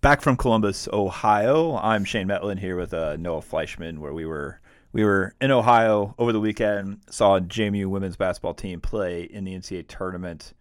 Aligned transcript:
back 0.00 0.20
from 0.20 0.36
Columbus, 0.36 0.88
Ohio. 0.92 1.76
I'm 1.76 2.04
Shane 2.04 2.28
Mettlen 2.28 2.58
here 2.58 2.76
with 2.76 2.92
uh, 2.92 3.16
Noah 3.16 3.40
Fleischman, 3.40 3.98
where 3.98 4.12
we 4.12 4.24
were 4.24 4.60
we 4.92 5.04
were 5.04 5.34
in 5.40 5.50
Ohio 5.50 6.14
over 6.18 6.32
the 6.32 6.40
weekend. 6.40 7.00
Saw 7.10 7.40
JMU 7.40 7.86
women's 7.86 8.16
basketball 8.16 8.54
team 8.54 8.80
play 8.80 9.22
in 9.22 9.44
the 9.44 9.54
NCAA 9.54 9.88
tournament, 9.88 10.52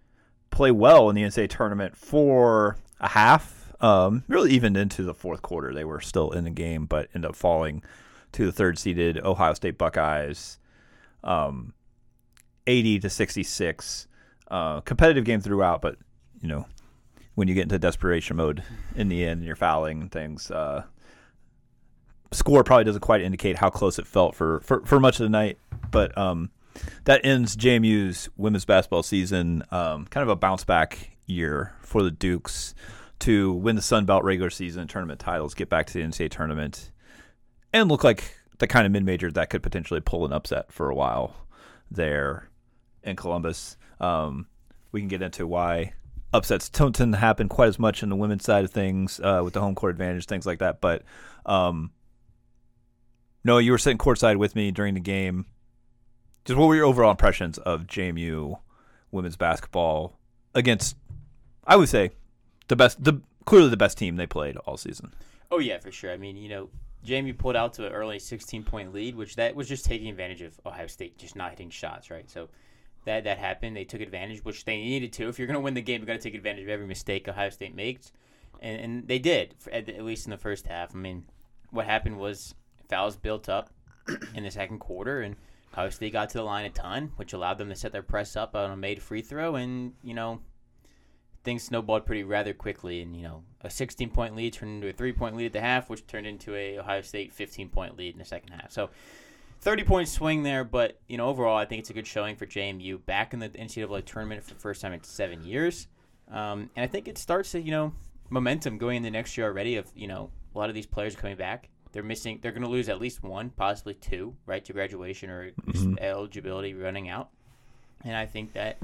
play 0.49 0.71
well 0.71 1.09
in 1.09 1.15
the 1.15 1.23
NCAA 1.23 1.49
tournament 1.49 1.95
for 1.95 2.77
a 2.99 3.09
half. 3.09 3.73
Um, 3.81 4.23
really, 4.27 4.51
even 4.51 4.75
into 4.75 5.03
the 5.03 5.13
fourth 5.13 5.41
quarter, 5.41 5.73
they 5.73 5.83
were 5.83 6.01
still 6.01 6.31
in 6.31 6.45
the 6.45 6.49
game, 6.49 6.85
but 6.85 7.09
ended 7.13 7.29
up 7.29 7.35
falling 7.35 7.83
to 8.31 8.45
the 8.45 8.51
third 8.51 8.77
seeded 8.77 9.17
Ohio 9.23 9.53
State 9.53 9.77
Buckeyes, 9.77 10.59
um, 11.23 11.73
80 12.67 12.99
to 12.99 13.09
66. 13.09 14.07
Uh, 14.47 14.79
competitive 14.81 15.25
game 15.25 15.41
throughout, 15.41 15.81
but 15.81 15.97
you 16.41 16.47
know 16.47 16.67
when 17.35 17.47
you 17.47 17.53
get 17.53 17.63
into 17.63 17.77
desperation 17.77 18.37
mode 18.37 18.63
in 18.95 19.09
the 19.09 19.23
end 19.23 19.39
and 19.39 19.45
you're 19.45 19.55
fouling 19.55 20.01
and 20.01 20.11
things. 20.11 20.49
Uh, 20.49 20.83
score 22.31 22.63
probably 22.63 22.85
doesn't 22.85 23.01
quite 23.01 23.21
indicate 23.21 23.57
how 23.57 23.69
close 23.69 23.99
it 23.99 24.07
felt 24.07 24.35
for, 24.35 24.61
for, 24.61 24.85
for 24.85 24.99
much 24.99 25.19
of 25.19 25.23
the 25.23 25.29
night, 25.29 25.57
but 25.91 26.17
um, 26.17 26.49
that 27.03 27.25
ends 27.25 27.55
JMU's 27.55 28.29
women's 28.37 28.65
basketball 28.65 29.03
season. 29.03 29.63
Um, 29.71 30.05
kind 30.05 30.23
of 30.23 30.29
a 30.29 30.35
bounce 30.35 30.63
back 30.63 31.17
year 31.25 31.73
for 31.81 32.03
the 32.03 32.11
Dukes 32.11 32.73
to 33.19 33.53
win 33.53 33.75
the 33.75 33.81
Sun 33.81 34.05
Belt 34.05 34.23
regular 34.23 34.49
season 34.49 34.87
tournament 34.87 35.19
titles, 35.19 35.53
get 35.53 35.69
back 35.69 35.87
to 35.87 35.93
the 35.93 36.01
NCAA 36.01 36.29
tournament, 36.29 36.91
and 37.73 37.89
look 37.89 38.03
like 38.03 38.37
the 38.59 38.67
kind 38.67 38.85
of 38.85 38.91
mid 38.91 39.03
major 39.03 39.31
that 39.31 39.49
could 39.49 39.63
potentially 39.63 40.01
pull 40.01 40.25
an 40.25 40.33
upset 40.33 40.71
for 40.71 40.89
a 40.89 40.95
while 40.95 41.35
there 41.91 42.49
in 43.03 43.15
Columbus. 43.15 43.77
Um, 43.99 44.47
we 44.91 45.01
can 45.01 45.07
get 45.07 45.21
into 45.21 45.47
why 45.47 45.93
upsets 46.33 46.69
don't 46.69 46.93
tend 46.95 47.13
to 47.13 47.19
happen 47.19 47.49
quite 47.49 47.67
as 47.67 47.79
much 47.79 48.03
in 48.03 48.09
the 48.09 48.15
women's 48.15 48.43
side 48.43 48.65
of 48.65 48.71
things 48.71 49.19
uh, 49.19 49.41
with 49.43 49.53
the 49.53 49.61
home 49.61 49.75
court 49.75 49.91
advantage, 49.91 50.25
things 50.25 50.45
like 50.45 50.59
that. 50.59 50.81
But 50.81 51.03
um, 51.45 51.91
no, 53.43 53.57
you 53.57 53.71
were 53.71 53.77
sitting 53.77 53.97
courtside 53.97 54.37
with 54.37 54.55
me 54.55 54.71
during 54.71 54.93
the 54.93 54.99
game. 54.99 55.45
Just 56.45 56.57
what 56.57 56.67
were 56.67 56.75
your 56.75 56.85
overall 56.85 57.11
impressions 57.11 57.57
of 57.59 57.87
JMU 57.87 58.59
women's 59.11 59.35
basketball 59.35 60.19
against, 60.53 60.95
I 61.65 61.75
would 61.75 61.89
say, 61.89 62.11
the 62.67 62.75
best, 62.75 63.03
the 63.03 63.21
clearly 63.45 63.69
the 63.69 63.77
best 63.77 63.97
team 63.97 64.15
they 64.15 64.27
played 64.27 64.57
all 64.57 64.77
season. 64.77 65.13
Oh 65.51 65.59
yeah, 65.59 65.79
for 65.79 65.91
sure. 65.91 66.11
I 66.11 66.17
mean, 66.17 66.37
you 66.37 66.49
know, 66.49 66.69
JMU 67.05 67.37
pulled 67.37 67.55
out 67.55 67.73
to 67.75 67.85
an 67.85 67.93
early 67.93 68.19
16 68.19 68.63
point 68.63 68.93
lead, 68.93 69.15
which 69.15 69.35
that 69.35 69.55
was 69.55 69.67
just 69.67 69.85
taking 69.85 70.09
advantage 70.09 70.41
of 70.41 70.59
Ohio 70.65 70.87
State 70.87 71.17
just 71.17 71.35
not 71.35 71.51
hitting 71.51 71.69
shots, 71.69 72.09
right? 72.09 72.29
So 72.29 72.49
that 73.05 73.23
that 73.23 73.37
happened. 73.37 73.75
They 73.75 73.85
took 73.85 74.01
advantage, 74.01 74.43
which 74.43 74.65
they 74.65 74.77
needed 74.77 75.13
to. 75.13 75.29
If 75.29 75.39
you're 75.39 75.47
going 75.47 75.55
to 75.55 75.61
win 75.61 75.73
the 75.73 75.81
game, 75.81 76.01
you 76.01 76.07
got 76.07 76.13
to 76.13 76.19
take 76.19 76.35
advantage 76.35 76.63
of 76.63 76.69
every 76.69 76.87
mistake 76.87 77.27
Ohio 77.27 77.49
State 77.49 77.75
makes, 77.75 78.11
and, 78.59 78.81
and 78.81 79.07
they 79.07 79.19
did 79.19 79.55
at, 79.71 79.87
at, 79.89 80.03
least 80.03 80.25
in 80.25 80.31
the 80.31 80.37
first 80.37 80.67
half. 80.67 80.93
I 80.93 80.97
mean, 80.97 81.25
what 81.71 81.85
happened 81.85 82.17
was 82.17 82.55
fouls 82.89 83.15
built 83.15 83.47
up 83.47 83.69
in 84.35 84.43
the 84.43 84.51
second 84.51 84.79
quarter, 84.79 85.21
and 85.21 85.35
Ohio 85.73 85.89
State 85.89 86.13
got 86.13 86.29
to 86.29 86.39
the 86.39 86.43
line 86.43 86.65
a 86.65 86.69
ton, 86.69 87.11
which 87.15 87.33
allowed 87.33 87.57
them 87.57 87.69
to 87.69 87.75
set 87.75 87.91
their 87.91 88.03
press 88.03 88.35
up 88.35 88.55
on 88.55 88.71
a 88.71 88.77
made 88.77 89.01
free 89.01 89.21
throw, 89.21 89.55
and 89.55 89.93
you 90.03 90.13
know. 90.13 90.41
Things 91.43 91.61
snowballed 91.61 92.07
pretty 92.07 92.23
rather 92.23 92.55
quickly, 92.55 93.03
and 93.03 93.15
you 93.15 93.21
know 93.21 93.43
a 93.61 93.69
16 93.69 94.09
point 94.09 94.35
lead 94.35 94.53
turned 94.53 94.77
into 94.77 94.89
a 94.89 94.93
three 94.93 95.13
point 95.13 95.35
lead 95.35 95.45
at 95.45 95.53
the 95.53 95.61
half, 95.61 95.91
which 95.91 96.07
turned 96.07 96.25
into 96.25 96.55
a 96.55 96.79
Ohio 96.79 97.01
State 97.01 97.31
15 97.31 97.69
point 97.69 97.95
lead 97.95 98.15
in 98.15 98.17
the 98.17 98.25
second 98.25 98.49
half. 98.49 98.71
So 98.71 98.89
30 99.65 99.83
point 99.83 100.07
swing 100.07 100.43
there, 100.43 100.63
but 100.63 100.99
you 101.07 101.17
know 101.17 101.27
overall 101.27 101.57
I 101.57 101.65
think 101.65 101.79
it's 101.79 101.89
a 101.89 101.93
good 101.93 102.05
showing 102.05 102.35
for 102.35 102.45
JMU 102.45 103.03
back 103.07 103.33
in 103.33 103.39
the 103.39 103.49
NCAA 103.49 104.05
tournament 104.05 104.43
for 104.43 104.53
the 104.53 104.59
first 104.59 104.79
time 104.79 104.93
in 104.93 105.03
seven 105.03 105.43
years, 105.43 105.87
um, 106.31 106.69
and 106.75 106.83
I 106.83 106.87
think 106.87 107.07
it 107.07 107.17
starts 107.17 107.51
to 107.53 107.59
you 107.59 107.71
know 107.71 107.91
momentum 108.29 108.77
going 108.77 108.97
into 108.97 109.09
next 109.09 109.35
year 109.35 109.47
already. 109.47 109.77
Of 109.77 109.91
you 109.95 110.07
know 110.07 110.29
a 110.53 110.57
lot 110.57 110.69
of 110.69 110.75
these 110.75 110.85
players 110.85 111.15
coming 111.15 111.35
back, 111.35 111.69
they're 111.93 112.03
missing, 112.03 112.37
they're 112.43 112.51
going 112.51 112.61
to 112.61 112.69
lose 112.69 112.89
at 112.89 113.01
least 113.01 113.23
one, 113.23 113.49
possibly 113.49 113.95
two, 113.95 114.35
right 114.45 114.63
to 114.65 114.71
graduation 114.71 115.31
or 115.31 115.49
mm-hmm. 115.49 115.95
eligibility 115.99 116.75
running 116.75 117.09
out, 117.09 117.29
and 118.03 118.15
I 118.15 118.27
think 118.27 118.53
that 118.53 118.77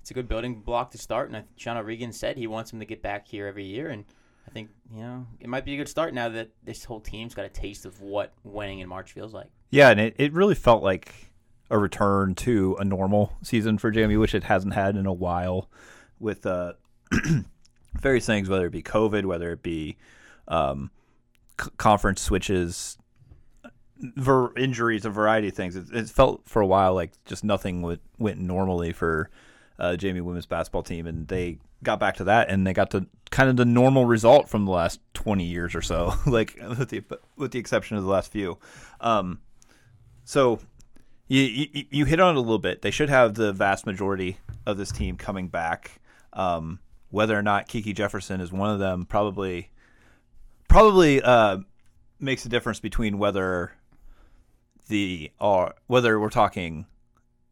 it's 0.00 0.10
a 0.10 0.14
good 0.14 0.28
building 0.28 0.62
block 0.62 0.90
to 0.90 0.98
start. 0.98 1.28
And 1.28 1.36
I, 1.36 1.44
Sean 1.56 1.76
O'Regan 1.76 2.10
said 2.10 2.36
he 2.36 2.48
wants 2.48 2.72
them 2.72 2.80
to 2.80 2.86
get 2.86 3.02
back 3.02 3.28
here 3.28 3.46
every 3.46 3.64
year 3.64 3.90
and. 3.90 4.04
I 4.46 4.50
think 4.50 4.70
you 4.90 5.02
know 5.02 5.26
it 5.40 5.48
might 5.50 5.66
be 5.66 5.74
a 5.74 5.76
good 5.76 5.90
start 5.90 6.14
now 6.14 6.30
that 6.30 6.48
this 6.64 6.82
whole 6.82 7.00
team's 7.00 7.34
got 7.34 7.44
a 7.44 7.50
taste 7.50 7.84
of 7.84 8.00
what 8.00 8.32
winning 8.44 8.78
in 8.78 8.88
March 8.88 9.12
feels 9.12 9.34
like. 9.34 9.50
Yeah, 9.70 9.90
and 9.90 10.00
it, 10.00 10.14
it 10.18 10.32
really 10.32 10.54
felt 10.54 10.82
like 10.82 11.30
a 11.70 11.78
return 11.78 12.34
to 12.34 12.76
a 12.78 12.84
normal 12.84 13.34
season 13.42 13.78
for 13.78 13.90
Jamie, 13.90 14.16
which 14.16 14.34
it 14.34 14.44
hasn't 14.44 14.74
had 14.74 14.96
in 14.96 15.06
a 15.06 15.12
while, 15.12 15.68
with 16.18 16.46
uh, 16.46 16.72
various 18.00 18.26
things, 18.26 18.48
whether 18.48 18.66
it 18.66 18.72
be 18.72 18.82
COVID, 18.82 19.24
whether 19.24 19.52
it 19.52 19.62
be 19.62 19.96
um, 20.46 20.90
c- 21.60 21.70
conference 21.76 22.22
switches, 22.22 22.96
ver- 23.98 24.56
injuries, 24.56 25.04
a 25.04 25.10
variety 25.10 25.48
of 25.48 25.54
things. 25.54 25.76
It, 25.76 25.86
it, 25.92 26.08
felt 26.08 26.42
for 26.46 26.62
a 26.62 26.66
while 26.66 26.94
like 26.94 27.12
just 27.26 27.44
nothing 27.44 27.82
w- 27.82 27.98
went 28.18 28.38
normally 28.38 28.92
for 28.92 29.30
uh, 29.78 29.96
JMU 29.98 30.22
women's 30.22 30.46
basketball 30.46 30.82
team, 30.82 31.06
and 31.06 31.28
they 31.28 31.58
got 31.82 32.00
back 32.00 32.16
to 32.16 32.24
that, 32.24 32.48
and 32.48 32.66
they 32.66 32.72
got 32.72 32.90
to 32.92 33.06
kind 33.30 33.50
of 33.50 33.56
the 33.56 33.66
normal 33.66 34.06
result 34.06 34.48
from 34.48 34.64
the 34.64 34.72
last 34.72 35.00
twenty 35.12 35.44
years 35.44 35.74
or 35.74 35.82
so, 35.82 36.14
like 36.26 36.58
with 36.78 36.88
the 36.88 37.04
with 37.36 37.52
the 37.52 37.58
exception 37.58 37.98
of 37.98 38.04
the 38.04 38.10
last 38.10 38.32
few. 38.32 38.58
Um, 39.02 39.40
so 40.28 40.60
you, 41.26 41.40
you, 41.40 41.84
you 41.88 42.04
hit 42.04 42.20
on 42.20 42.36
it 42.36 42.38
a 42.38 42.42
little 42.42 42.58
bit. 42.58 42.82
They 42.82 42.90
should 42.90 43.08
have 43.08 43.32
the 43.32 43.50
vast 43.50 43.86
majority 43.86 44.36
of 44.66 44.76
this 44.76 44.92
team 44.92 45.16
coming 45.16 45.48
back. 45.48 46.02
Um, 46.34 46.80
whether 47.08 47.36
or 47.36 47.40
not 47.40 47.66
Kiki 47.66 47.94
Jefferson 47.94 48.42
is 48.42 48.52
one 48.52 48.68
of 48.68 48.78
them, 48.78 49.06
probably 49.06 49.70
probably 50.68 51.22
uh, 51.22 51.60
makes 52.20 52.44
a 52.44 52.50
difference 52.50 52.78
between 52.78 53.16
whether 53.16 53.72
the 54.88 55.32
or 55.40 55.72
whether 55.86 56.20
we're 56.20 56.28
talking 56.28 56.84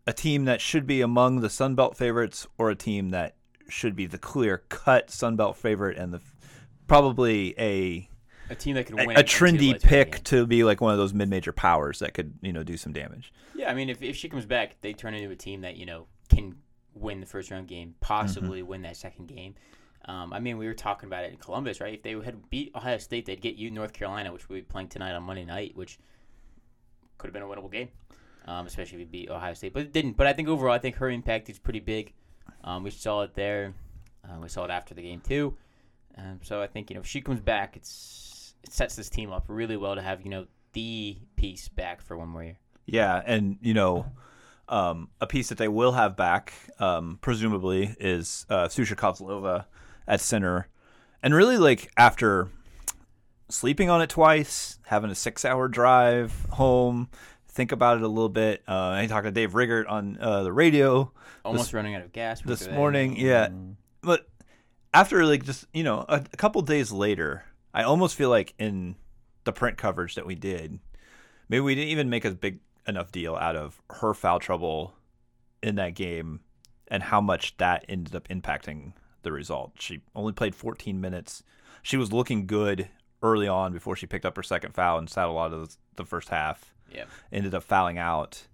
a 0.07 0.13
team 0.13 0.45
that 0.45 0.61
should 0.61 0.87
be 0.87 1.01
among 1.01 1.41
the 1.41 1.49
Sun 1.49 1.77
Belt 1.77 1.97
favorites 1.97 2.47
or 2.59 2.69
a 2.69 2.77
team 2.77 3.09
that 3.09 3.37
should 3.71 3.97
be 3.97 4.05
the 4.05 4.19
clear 4.19 4.65
cut 4.69 5.11
Sun 5.11 5.37
Belt 5.37 5.57
favorite 5.57 5.97
and 5.97 6.13
the 6.13 6.21
probably 6.87 7.55
a 7.59 8.11
a 8.51 8.55
team 8.55 8.75
that 8.75 8.87
can 8.87 8.97
win 8.97 9.17
a, 9.17 9.21
a 9.21 9.25
trendy 9.25 9.81
pick 9.81 10.23
to 10.25 10.47
be 10.47 10.65
like 10.65 10.81
one 10.81 10.93
of 10.93 10.99
those 10.99 11.13
mid-major 11.13 11.53
powers 11.53 11.99
that 11.99 12.15
could 12.15 12.35
you 12.43 12.53
know 12.53 12.63
do 12.63 12.77
some 12.77 12.93
damage. 12.93 13.33
Yeah, 13.55 13.71
I 13.71 13.75
mean, 13.75 13.91
if 13.91 14.03
if 14.03 14.17
she 14.17 14.29
comes 14.29 14.47
back, 14.47 14.77
they 14.81 14.93
turn 14.93 15.15
into 15.15 15.31
a 15.31 15.37
team 15.37 15.63
that 15.63 15.77
you 15.77 15.87
know 15.87 16.07
can 16.29 16.57
win 16.95 17.21
the 17.21 17.27
first 17.27 17.51
round 17.51 17.69
game, 17.69 17.95
possibly 18.01 18.61
mm-hmm. 18.61 18.69
win 18.69 18.83
that 18.83 18.97
second 18.97 19.27
game. 19.27 19.55
Um, 20.07 20.33
I 20.33 20.39
mean, 20.39 20.57
we 20.57 20.67
were 20.67 20.75
talking 20.75 21.09
about 21.09 21.25
it 21.25 21.33
in 21.33 21.39
Columbus, 21.39 21.81
right? 21.81 21.95
If 21.95 22.03
they 22.03 22.13
had 22.13 22.49
beat 22.49 22.71
Ohio 22.75 22.99
State, 22.99 23.27
they'd 23.27 23.41
get 23.41 23.57
you 23.57 23.71
North 23.71 23.93
Carolina, 23.93 24.33
which 24.33 24.49
we'll 24.49 24.59
be 24.59 24.63
playing 24.63 24.89
tonight 24.89 25.13
on 25.13 25.25
Monday 25.25 25.45
night, 25.45 25.73
which 25.75 25.99
could 27.19 27.29
have 27.29 27.35
been 27.35 27.43
a 27.43 27.47
winnable 27.47 27.73
game, 27.73 27.89
um, 28.47 28.67
especially 28.67 28.95
if 28.95 29.01
we 29.01 29.05
beat 29.05 29.31
Ohio 29.31 29.55
State. 29.55 29.73
But 29.73 29.83
it 29.83 29.93
didn't. 29.93 30.17
But 30.17 30.29
I 30.29 30.33
think 30.33 30.49
overall, 30.49 30.73
I 30.73 30.79
think 30.79 30.97
her 30.97 31.11
impact 31.11 31.51
is 31.51 31.59
pretty 31.59 31.81
big. 31.81 32.13
Um, 32.63 32.85
we 32.85 32.91
saw 32.91 33.23
it 33.23 33.35
there. 33.35 33.75
Uh, 34.25 34.39
we 34.41 34.49
saw 34.49 34.65
it 34.65 34.71
after 34.71 34.95
the 34.95 35.03
game 35.03 35.21
too. 35.21 35.57
Um, 36.17 36.41
so 36.43 36.63
I 36.63 36.67
think 36.67 36.91
you 36.91 36.95
know 36.95 37.01
if 37.01 37.07
she 37.07 37.21
comes 37.21 37.41
back, 37.41 37.77
it's 37.77 37.91
it 38.67 38.73
sets 38.73 38.97
this 38.97 39.09
team 39.09 39.33
up 39.33 39.45
really 39.49 39.77
well 39.77 39.95
to 39.95 40.03
have 40.03 40.23
you 40.23 40.31
know 40.31 40.47
the 40.73 41.17
piece 41.37 41.69
back 41.69 42.03
for 42.03 42.17
one 42.17 42.29
more 42.29 42.45
year. 42.45 42.59
Yeah, 42.85 43.23
and 43.25 43.59
you 43.63 43.75
know. 43.75 44.07
Um, 44.69 45.11
a 45.21 45.29
piece 45.29 45.51
that 45.51 45.59
they 45.59 45.69
will 45.69 45.93
have 45.93 46.17
back, 46.17 46.53
um, 46.81 47.21
presumably, 47.21 47.95
is 48.01 48.45
uh, 48.51 48.67
Susha 48.67 48.97
Kozlova 48.97 49.67
at 50.09 50.21
center. 50.21 50.67
And 51.23 51.33
really, 51.33 51.57
like, 51.57 51.89
after 51.97 52.49
sleeping 53.49 53.91
on 53.91 54.03
it 54.03 54.11
twice, 54.11 54.81
having 54.87 55.09
a 55.09 55.15
six 55.15 55.45
hour 55.45 55.69
drive 55.69 56.33
home, 56.51 57.11
think 57.47 57.71
about 57.71 57.99
it 57.99 58.03
a 58.03 58.09
little 58.09 58.29
bit. 58.29 58.65
Uh, 58.67 58.89
I 58.89 59.07
talked 59.07 59.27
to 59.27 59.31
Dave 59.31 59.55
Riggert 59.55 59.87
on 59.87 60.19
uh, 60.21 60.43
the 60.43 60.53
radio. 60.53 61.13
Almost 61.45 61.67
this, 61.67 61.73
running 61.73 61.95
out 61.95 62.03
of 62.03 62.13
gas 62.13 62.41
this 62.41 62.69
morning. 62.69 63.17
Yeah. 63.17 63.47
Mm. 63.47 63.77
But 64.03 64.27
after, 64.93 65.25
like, 65.25 65.45
just, 65.45 65.67
you 65.73 65.85
know, 65.85 66.05
a, 66.09 66.25
a 66.33 66.37
couple 66.37 66.61
days 66.63 66.91
later, 66.91 67.45
I 67.77 67.83
almost 67.83 68.17
feel 68.17 68.31
like 68.31 68.55
in 68.59 68.97
the 69.45 69.53
print 69.53 69.77
coverage 69.77 70.15
that 70.15 70.25
we 70.25 70.35
did, 70.35 70.79
maybe 71.51 71.61
we 71.61 71.75
didn't 71.75 71.91
even 71.91 72.09
make 72.09 72.25
a 72.25 72.31
big 72.31 72.61
enough 72.89 73.13
deal 73.13 73.37
out 73.37 73.55
of 73.55 73.83
her 73.91 74.15
foul 74.15 74.39
trouble 74.41 74.95
in 75.63 75.75
that 75.75 75.95
game 75.95 76.41
and 76.89 77.03
how 77.03 77.21
much 77.21 77.55
that 77.59 77.85
ended 77.87 78.17
up 78.17 78.29
impacting 78.29 78.95
the 79.25 79.31
result. 79.31 79.73
She 79.79 80.01
only 80.15 80.33
played 80.33 80.55
14 80.55 80.99
minutes. 80.99 81.43
She 81.83 81.99
was 81.99 82.15
looking 82.15 82.47
good 82.47 82.89
early 83.23 83.47
on 83.47 83.75
before 83.75 83.95
she 83.95 84.07
picked 84.07 84.25
up 84.25 84.37
her 84.37 84.43
second 84.43 84.73
foul 84.73 84.97
and 84.97 85.11
sat 85.11 85.29
a 85.29 85.33
lot 85.33 85.53
of 85.53 85.77
the 85.97 86.07
first 86.07 86.31
half. 86.31 86.73
Yeah. 86.91 87.05
Ended 87.31 87.55
up 87.55 87.63
fouling 87.63 87.99
out. 87.99 88.47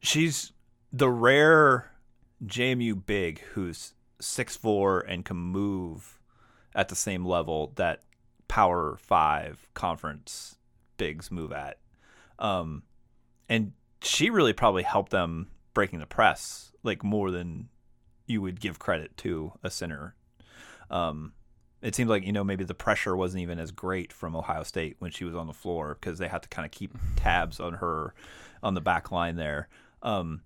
She's 0.00 0.50
the 0.92 1.10
rare 1.10 1.92
JMU 2.44 3.06
big 3.06 3.38
who's 3.52 3.94
six 4.20 4.56
four 4.56 4.98
and 4.98 5.24
can 5.24 5.36
move 5.36 6.15
at 6.76 6.88
the 6.88 6.94
same 6.94 7.24
level 7.24 7.72
that 7.74 8.02
Power 8.46 8.96
Five 9.00 9.66
conference 9.74 10.56
bigs 10.96 11.32
move 11.32 11.50
at. 11.50 11.78
Um, 12.38 12.84
and 13.48 13.72
she 14.02 14.30
really 14.30 14.52
probably 14.52 14.84
helped 14.84 15.10
them 15.10 15.48
breaking 15.74 15.98
the 15.98 16.06
press 16.06 16.70
like 16.82 17.02
more 17.02 17.30
than 17.30 17.68
you 18.26 18.42
would 18.42 18.60
give 18.60 18.78
credit 18.78 19.16
to 19.16 19.52
a 19.64 19.70
center. 19.70 20.14
Um, 20.90 21.32
it 21.82 21.94
seems 21.94 22.08
like 22.08 22.24
you 22.24 22.32
know 22.32 22.44
maybe 22.44 22.64
the 22.64 22.74
pressure 22.74 23.16
wasn't 23.16 23.42
even 23.42 23.58
as 23.58 23.70
great 23.70 24.12
from 24.12 24.36
Ohio 24.36 24.62
State 24.62 24.96
when 24.98 25.10
she 25.10 25.24
was 25.24 25.34
on 25.34 25.46
the 25.46 25.52
floor 25.52 25.96
because 25.98 26.18
they 26.18 26.28
had 26.28 26.42
to 26.42 26.48
kind 26.48 26.66
of 26.66 26.72
keep 26.72 26.96
tabs 27.16 27.58
on 27.58 27.74
her 27.74 28.14
on 28.62 28.74
the 28.74 28.80
back 28.80 29.10
line 29.10 29.36
there. 29.36 29.68
Um, 30.02 30.42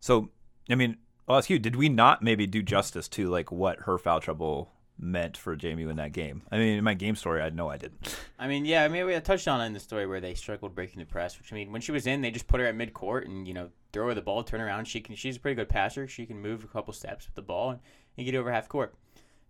so 0.00 0.30
I 0.70 0.74
mean, 0.74 0.98
I'll 1.26 1.38
ask 1.38 1.50
you: 1.50 1.58
Did 1.58 1.76
we 1.76 1.88
not 1.88 2.22
maybe 2.22 2.46
do 2.46 2.62
justice 2.62 3.08
to 3.08 3.28
like 3.28 3.50
what 3.50 3.80
her 3.80 3.98
foul 3.98 4.20
trouble 4.20 4.72
meant 4.98 5.36
for 5.36 5.56
JMU 5.56 5.90
in 5.90 5.96
that 5.96 6.12
game? 6.12 6.42
I 6.50 6.58
mean, 6.58 6.78
in 6.78 6.84
my 6.84 6.94
game 6.94 7.16
story, 7.16 7.42
I 7.42 7.50
know 7.50 7.68
I 7.68 7.76
didn't. 7.76 8.16
I 8.38 8.48
mean, 8.48 8.64
yeah, 8.64 8.84
I 8.84 8.88
mean, 8.88 9.06
we 9.06 9.12
had 9.12 9.24
touched 9.24 9.48
on 9.48 9.60
in 9.60 9.72
the 9.72 9.80
story 9.80 10.06
where 10.06 10.20
they 10.20 10.34
struggled 10.34 10.74
breaking 10.74 11.00
the 11.00 11.06
press. 11.06 11.38
Which 11.38 11.52
I 11.52 11.56
mean, 11.56 11.72
when 11.72 11.80
she 11.80 11.92
was 11.92 12.06
in, 12.06 12.20
they 12.20 12.30
just 12.30 12.46
put 12.46 12.60
her 12.60 12.66
at 12.66 12.74
mid 12.74 12.94
court 12.94 13.26
and 13.26 13.46
you 13.46 13.54
know 13.54 13.70
throw 13.92 14.08
her 14.08 14.14
the 14.14 14.22
ball, 14.22 14.42
turn 14.42 14.60
around. 14.60 14.86
She 14.86 15.00
can, 15.00 15.14
she's 15.16 15.36
a 15.36 15.40
pretty 15.40 15.54
good 15.54 15.68
passer. 15.68 16.06
She 16.06 16.26
can 16.26 16.40
move 16.40 16.64
a 16.64 16.68
couple 16.68 16.92
steps 16.92 17.26
with 17.26 17.34
the 17.34 17.42
ball 17.42 17.70
and, 17.70 17.80
and 18.16 18.26
get 18.26 18.34
over 18.34 18.50
half 18.50 18.68
court. 18.68 18.94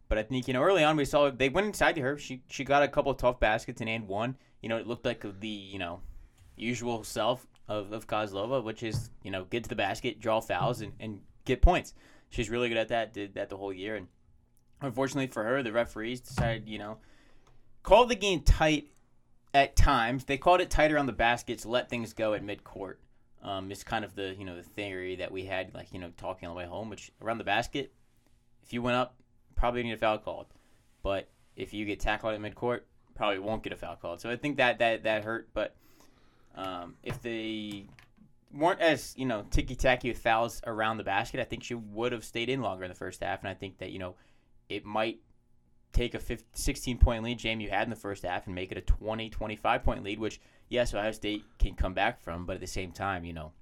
But 0.09 0.19
I 0.19 0.23
think 0.23 0.47
you 0.47 0.55
know 0.55 0.63
early 0.63 0.85
on 0.85 0.97
we 0.97 1.05
saw 1.05 1.31
they 1.31 1.49
went 1.49 1.67
inside 1.67 1.97
to 1.97 2.01
her. 2.03 2.19
She 2.19 2.43
she 2.49 2.65
got 2.65 2.83
a 2.83 2.89
couple 2.89 3.13
tough 3.15 3.41
baskets 3.41 3.81
and 3.81 3.91
and 3.91 4.07
one. 4.07 4.37
You 4.63 4.69
know, 4.69 4.79
it 4.79 4.87
looked 4.87 5.05
like 5.05 5.25
the 5.41 5.49
you 5.49 5.79
know 5.79 6.01
usual 6.57 7.05
self 7.05 7.47
of, 7.69 7.93
of 7.93 8.07
Kozlova, 8.07 8.63
which 8.63 8.83
is 8.83 9.11
you 9.23 9.31
know 9.31 9.45
get 9.45 9.65
to 9.65 9.69
the 9.69 9.77
basket, 9.77 10.21
draw 10.21 10.41
fouls, 10.41 10.81
and, 10.81 10.93
and 11.01 11.21
get 11.45 11.63
points. 11.63 11.95
She's 12.31 12.51
really 12.51 12.69
good 12.69 12.79
at 12.79 12.89
that. 12.89 13.13
Did 13.13 13.35
that 13.35 13.49
the 13.49 13.57
whole 13.57 13.73
year, 13.73 13.97
and 13.97 14.09
unfortunately 14.81 15.29
for 15.29 15.45
her, 15.45 15.63
the 15.63 15.73
referees 15.73 16.21
decided 16.21 16.69
you 16.69 16.79
know 16.79 16.99
called 17.83 18.09
the 18.09 18.17
game 18.17 18.41
tight 18.41 18.89
at 19.55 19.77
times. 19.77 20.25
They 20.25 20.37
called 20.37 20.61
it 20.61 20.71
tight 20.71 20.93
around 20.93 21.07
the 21.07 21.13
baskets, 21.13 21.65
let 21.65 21.89
things 21.89 22.13
go 22.13 22.35
at 22.35 22.45
midcourt. 22.45 22.97
Um, 23.43 23.71
it's 23.71 23.85
kind 23.85 24.05
of 24.05 24.15
the 24.15 24.35
you 24.39 24.45
know 24.45 24.57
the 24.57 24.63
theory 24.63 25.17
that 25.17 25.31
we 25.33 25.45
had, 25.45 25.75
like 25.75 25.93
you 25.93 26.01
know 26.01 26.11
talking 26.17 26.49
on 26.49 26.55
the 26.55 26.59
way 26.59 26.67
home, 26.67 26.91
which 26.91 27.13
around 27.23 27.39
the 27.39 27.45
basket, 27.45 27.93
if 28.63 28.73
you 28.73 28.83
went 28.83 28.97
up, 28.97 29.15
probably 29.55 29.83
need 29.83 29.93
a 29.93 29.97
foul 29.97 30.19
called. 30.19 30.47
But 31.03 31.29
if 31.55 31.73
you 31.73 31.85
get 31.85 32.01
tackled 32.01 32.35
at 32.35 32.41
midcourt, 32.41 32.81
probably 33.15 33.39
won't 33.39 33.63
get 33.63 33.73
a 33.73 33.77
foul 33.77 33.97
called. 33.97 34.21
So 34.21 34.31
I 34.31 34.37
think 34.37 34.57
that 34.57 34.79
that 34.81 35.05
that 35.05 35.25
hurt. 35.25 35.49
But 35.55 35.75
um, 36.55 36.97
if 37.03 37.23
they 37.23 37.87
weren't 38.53 38.81
as 38.81 39.15
you 39.17 39.27
know 39.27 39.45
ticky 39.51 39.77
tacky 39.77 40.09
with 40.09 40.19
fouls 40.19 40.61
around 40.67 40.97
the 40.97 41.05
basket, 41.05 41.41
I 41.41 41.45
think 41.45 41.63
she 41.63 41.75
would 41.75 42.13
have 42.13 42.25
stayed 42.25 42.49
in 42.49 42.63
longer 42.63 42.85
in 42.85 42.91
the 42.91 42.97
first 42.97 43.23
half. 43.23 43.41
And 43.41 43.49
I 43.49 43.55
think 43.55 43.79
that 43.79 43.91
you 43.91 43.99
know 43.99 44.17
it 44.69 44.85
might 44.85 45.19
take 45.93 46.15
a 46.15 46.19
15, 46.19 46.47
16 46.53 46.99
point 46.99 47.25
lead 47.25 47.39
JMU 47.39 47.71
had 47.71 47.85
in 47.85 47.91
the 47.91 47.97
first 47.97 48.23
half 48.25 48.47
and 48.47 48.55
make 48.55 48.71
it 48.71 48.79
a 48.79 48.83
20 48.83 49.31
25 49.31 49.83
point 49.83 50.03
lead, 50.05 50.19
which 50.19 50.41
yes, 50.69 50.93
Ohio 50.95 51.13
State 51.13 51.45
can 51.59 51.75
come 51.75 51.95
back 51.95 52.21
from, 52.21 52.47
but 52.47 52.55
at 52.55 52.61
the 52.61 52.67
same 52.67 52.93
time, 52.93 53.25
you 53.25 53.33
know 53.33 53.53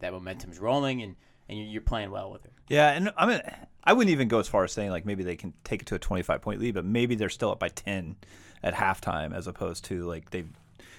that 0.00 0.12
momentum 0.12 0.50
is 0.50 0.58
rolling 0.58 1.02
and 1.02 1.16
and 1.48 1.70
you're 1.70 1.82
playing 1.82 2.10
well 2.10 2.30
with 2.30 2.44
it 2.44 2.52
Yeah, 2.68 2.90
and 2.92 3.12
I 3.16 3.26
mean, 3.26 3.40
I 3.84 3.92
wouldn't 3.92 4.12
even 4.12 4.28
go 4.28 4.38
as 4.38 4.48
far 4.48 4.64
as 4.64 4.72
saying 4.72 4.90
like 4.90 5.04
maybe 5.04 5.22
they 5.22 5.36
can 5.36 5.52
take 5.64 5.82
it 5.82 5.86
to 5.88 5.94
a 5.96 5.98
25 5.98 6.40
point 6.40 6.60
lead, 6.60 6.74
but 6.74 6.84
maybe 6.84 7.14
they're 7.14 7.28
still 7.28 7.50
up 7.50 7.58
by 7.58 7.68
10 7.68 8.16
at 8.62 8.74
halftime 8.74 9.34
as 9.34 9.46
opposed 9.46 9.84
to 9.86 10.04
like 10.06 10.30
they 10.30 10.44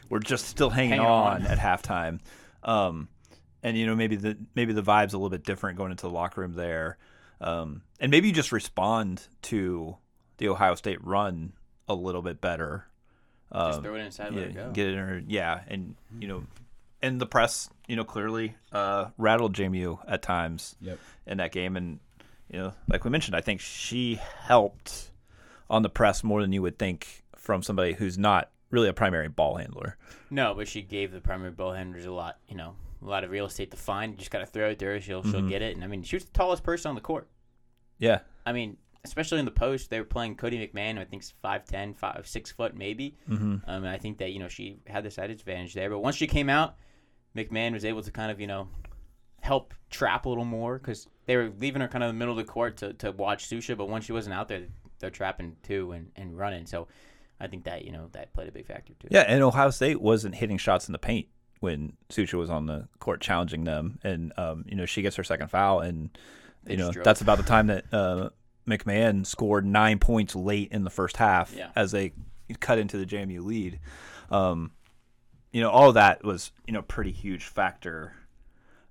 were 0.09 0.19
just 0.19 0.45
still 0.47 0.69
hanging 0.69 0.91
Hang 0.91 0.99
on, 0.99 1.41
on. 1.41 1.47
at 1.47 1.57
halftime. 1.57 2.19
Um, 2.61 3.07
and 3.63 3.77
you 3.77 3.85
know 3.85 3.95
maybe 3.95 4.15
the 4.15 4.37
maybe 4.55 4.73
the 4.73 4.83
vibe's 4.83 5.13
a 5.13 5.17
little 5.17 5.29
bit 5.29 5.43
different 5.43 5.77
going 5.77 5.91
into 5.91 6.03
the 6.03 6.13
locker 6.13 6.41
room 6.41 6.53
there, 6.53 6.97
um, 7.43 7.81
and 7.99 8.09
maybe 8.11 8.27
you 8.27 8.33
just 8.33 8.51
respond 8.51 9.27
to 9.43 9.97
the 10.37 10.47
Ohio 10.49 10.75
State 10.75 11.03
run 11.03 11.53
a 11.87 11.93
little 11.95 12.21
bit 12.21 12.41
better. 12.41 12.87
Just 13.53 13.77
Um, 13.77 13.83
throw 13.83 13.95
it 13.95 13.99
inside, 14.01 14.33
yeah, 14.33 14.39
let 14.39 14.47
it 14.49 14.53
go. 14.55 14.71
get 14.71 14.87
it 14.87 14.93
in 14.93 14.97
her, 14.99 15.21
yeah, 15.27 15.61
and 15.67 15.95
you 16.19 16.27
know, 16.27 16.43
and 17.01 17.19
the 17.21 17.25
press, 17.27 17.69
you 17.87 17.95
know, 17.95 18.03
clearly 18.03 18.55
uh, 18.71 19.09
rattled 19.17 19.53
JMU 19.53 19.99
at 20.07 20.21
times 20.21 20.75
Yep. 20.81 20.99
in 21.27 21.37
that 21.37 21.51
game, 21.51 21.75
and 21.77 21.99
you 22.49 22.59
know, 22.59 22.73
like 22.89 23.03
we 23.03 23.09
mentioned, 23.11 23.35
I 23.35 23.41
think 23.41 23.61
she 23.61 24.19
helped 24.41 25.11
on 25.69 25.81
the 25.83 25.89
press 25.89 26.23
more 26.23 26.41
than 26.41 26.51
you 26.51 26.61
would 26.61 26.77
think 26.79 27.23
from 27.37 27.61
somebody 27.63 27.93
who's 27.93 28.17
not 28.17 28.49
really 28.71 28.87
a 28.89 28.93
primary 28.93 29.27
ball 29.27 29.57
handler. 29.57 29.97
No, 30.31 30.53
but 30.55 30.67
she 30.67 30.81
gave 30.81 31.11
the 31.11 31.21
primary 31.21 31.51
ball 31.51 31.73
handlers 31.73 32.05
a 32.05 32.11
lot, 32.11 32.37
you 32.47 32.55
know, 32.55 32.75
a 33.03 33.09
lot 33.09 33.23
of 33.23 33.31
real 33.31 33.45
estate 33.45 33.71
to 33.71 33.77
find. 33.77 34.13
You 34.13 34.17
just 34.17 34.31
got 34.31 34.39
to 34.39 34.45
throw 34.45 34.69
it 34.69 34.79
to 34.79 34.85
her. 34.85 35.01
She'll 35.01 35.23
she'll 35.23 35.41
Mhm. 35.41 35.49
get 35.49 35.61
it. 35.61 35.75
And 35.75 35.83
I 35.83 35.87
mean, 35.87 36.03
she 36.03 36.15
was 36.15 36.25
the 36.25 36.31
tallest 36.31 36.63
person 36.63 36.89
on 36.89 36.95
the 36.95 37.01
court. 37.01 37.27
Yeah, 37.99 38.19
I 38.45 38.53
mean, 38.53 38.77
especially 39.05 39.39
in 39.39 39.45
the 39.45 39.51
post, 39.51 39.89
they 39.89 39.99
were 39.99 40.05
playing 40.05 40.35
Cotie 40.35 40.57
McMahon, 40.57 40.95
who 40.95 41.01
I 41.01 41.05
think's 41.05 41.33
5'10", 41.43 41.93
5, 41.95 42.25
6 42.27 42.51
foot 42.51 42.75
maybe. 42.75 43.17
mm-hmm. 43.29 43.57
Um, 43.67 43.85
I 43.85 43.97
think 43.97 44.17
that 44.19 44.31
you 44.31 44.39
know 44.39 44.47
she 44.47 44.79
had 44.87 45.03
the 45.03 45.11
side 45.11 45.29
advantage 45.29 45.73
there. 45.73 45.89
But 45.89 45.99
once 45.99 46.15
she 46.15 46.27
came 46.27 46.49
out, 46.49 46.75
McMahon 47.35 47.73
was 47.73 47.85
able 47.85 48.01
to 48.03 48.11
kind 48.11 48.31
of 48.31 48.39
you 48.39 48.47
know 48.47 48.67
help 49.41 49.73
trap 49.89 50.25
a 50.25 50.29
little 50.29 50.45
more 50.45 50.77
because 50.77 51.07
they 51.25 51.35
were 51.35 51.51
leaving 51.59 51.81
her 51.81 51.87
kind 51.87 52.03
of 52.03 52.09
in 52.09 52.15
the 52.15 52.19
middle 52.19 52.37
of 52.39 52.45
the 52.45 52.49
court 52.51 52.77
to, 52.77 52.93
to 52.93 53.11
watch 53.11 53.49
Susha. 53.49 53.77
But 53.77 53.89
once 53.89 54.05
she 54.05 54.13
wasn't 54.13 54.33
out 54.35 54.47
there, 54.47 54.63
they're 54.99 55.09
trapping 55.09 55.57
too 55.63 55.91
and, 55.91 56.11
and 56.15 56.37
running. 56.37 56.65
So 56.65 56.87
I 57.39 57.47
think 57.47 57.65
that 57.65 57.83
you 57.85 57.91
know 57.91 58.07
that 58.13 58.33
played 58.33 58.47
a 58.47 58.51
big 58.51 58.65
factor 58.65 58.93
too. 58.93 59.09
yeah, 59.11 59.25
and 59.27 59.43
Ohio 59.43 59.69
State 59.69 60.01
wasn't 60.01 60.35
hitting 60.35 60.57
shots 60.57 60.87
in 60.87 60.93
the 60.93 60.99
paint 60.99 61.27
when 61.63 61.93
Sucha 62.09 62.33
was 62.33 62.49
on 62.49 62.65
the 62.65 62.87
court 62.99 63.21
challenging 63.21 63.63
them, 63.63 63.97
and 64.03 64.33
um, 64.37 64.65
you 64.67 64.75
know 64.75 64.85
she 64.85 65.01
gets 65.01 65.15
her 65.15 65.23
second 65.23 65.47
foul, 65.47 65.79
and 65.79 66.09
you 66.67 66.75
know 66.77 66.91
drove. 66.91 67.05
that's 67.05 67.21
about 67.21 67.37
the 67.37 67.43
time 67.43 67.67
that 67.67 67.85
uh, 67.93 68.29
McMahon 68.67 69.25
scored 69.25 69.65
nine 69.65 69.97
points 69.97 70.35
late 70.35 70.71
in 70.73 70.83
the 70.83 70.89
first 70.89 71.15
half 71.17 71.53
Yeah. 71.55 71.69
as 71.75 71.91
they 71.91 72.11
cut 72.59 72.77
into 72.79 72.97
the 72.97 73.05
JMU 73.05 73.43
lead. 73.43 73.79
Um, 74.29 74.71
you 75.53 75.61
know, 75.61 75.69
all 75.69 75.93
that 75.93 76.23
was 76.23 76.51
you 76.67 76.73
know 76.73 76.81
pretty 76.81 77.11
huge 77.11 77.45
factor, 77.45 78.13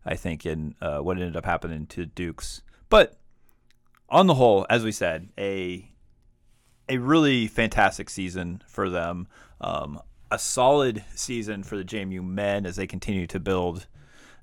I 0.07 0.17
think, 0.17 0.47
in 0.47 0.75
uh, 0.81 0.99
what 1.01 1.19
ended 1.19 1.37
up 1.37 1.45
happening 1.45 1.87
to 1.89 2.07
Dukes. 2.07 2.63
But 2.89 3.19
on 4.09 4.27
the 4.27 4.35
whole, 4.35 4.65
as 4.71 4.83
we 4.83 4.93
said, 4.93 5.29
a 5.39 5.89
a 6.89 6.97
really 6.97 7.47
fantastic 7.49 8.09
season 8.09 8.63
for 8.67 8.89
them. 8.89 9.29
Um, 9.61 10.01
a 10.33 10.39
solid 10.39 11.05
season 11.15 11.63
for 11.63 11.77
the 11.77 11.85
JMU 11.85 12.25
men 12.25 12.65
as 12.65 12.77
they 12.77 12.87
continue 12.87 13.27
to 13.27 13.39
build 13.39 13.87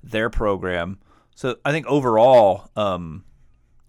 their 0.04 0.30
program. 0.30 1.00
So 1.34 1.56
I 1.64 1.72
think 1.72 1.86
overall, 1.86 2.70
um, 2.76 3.24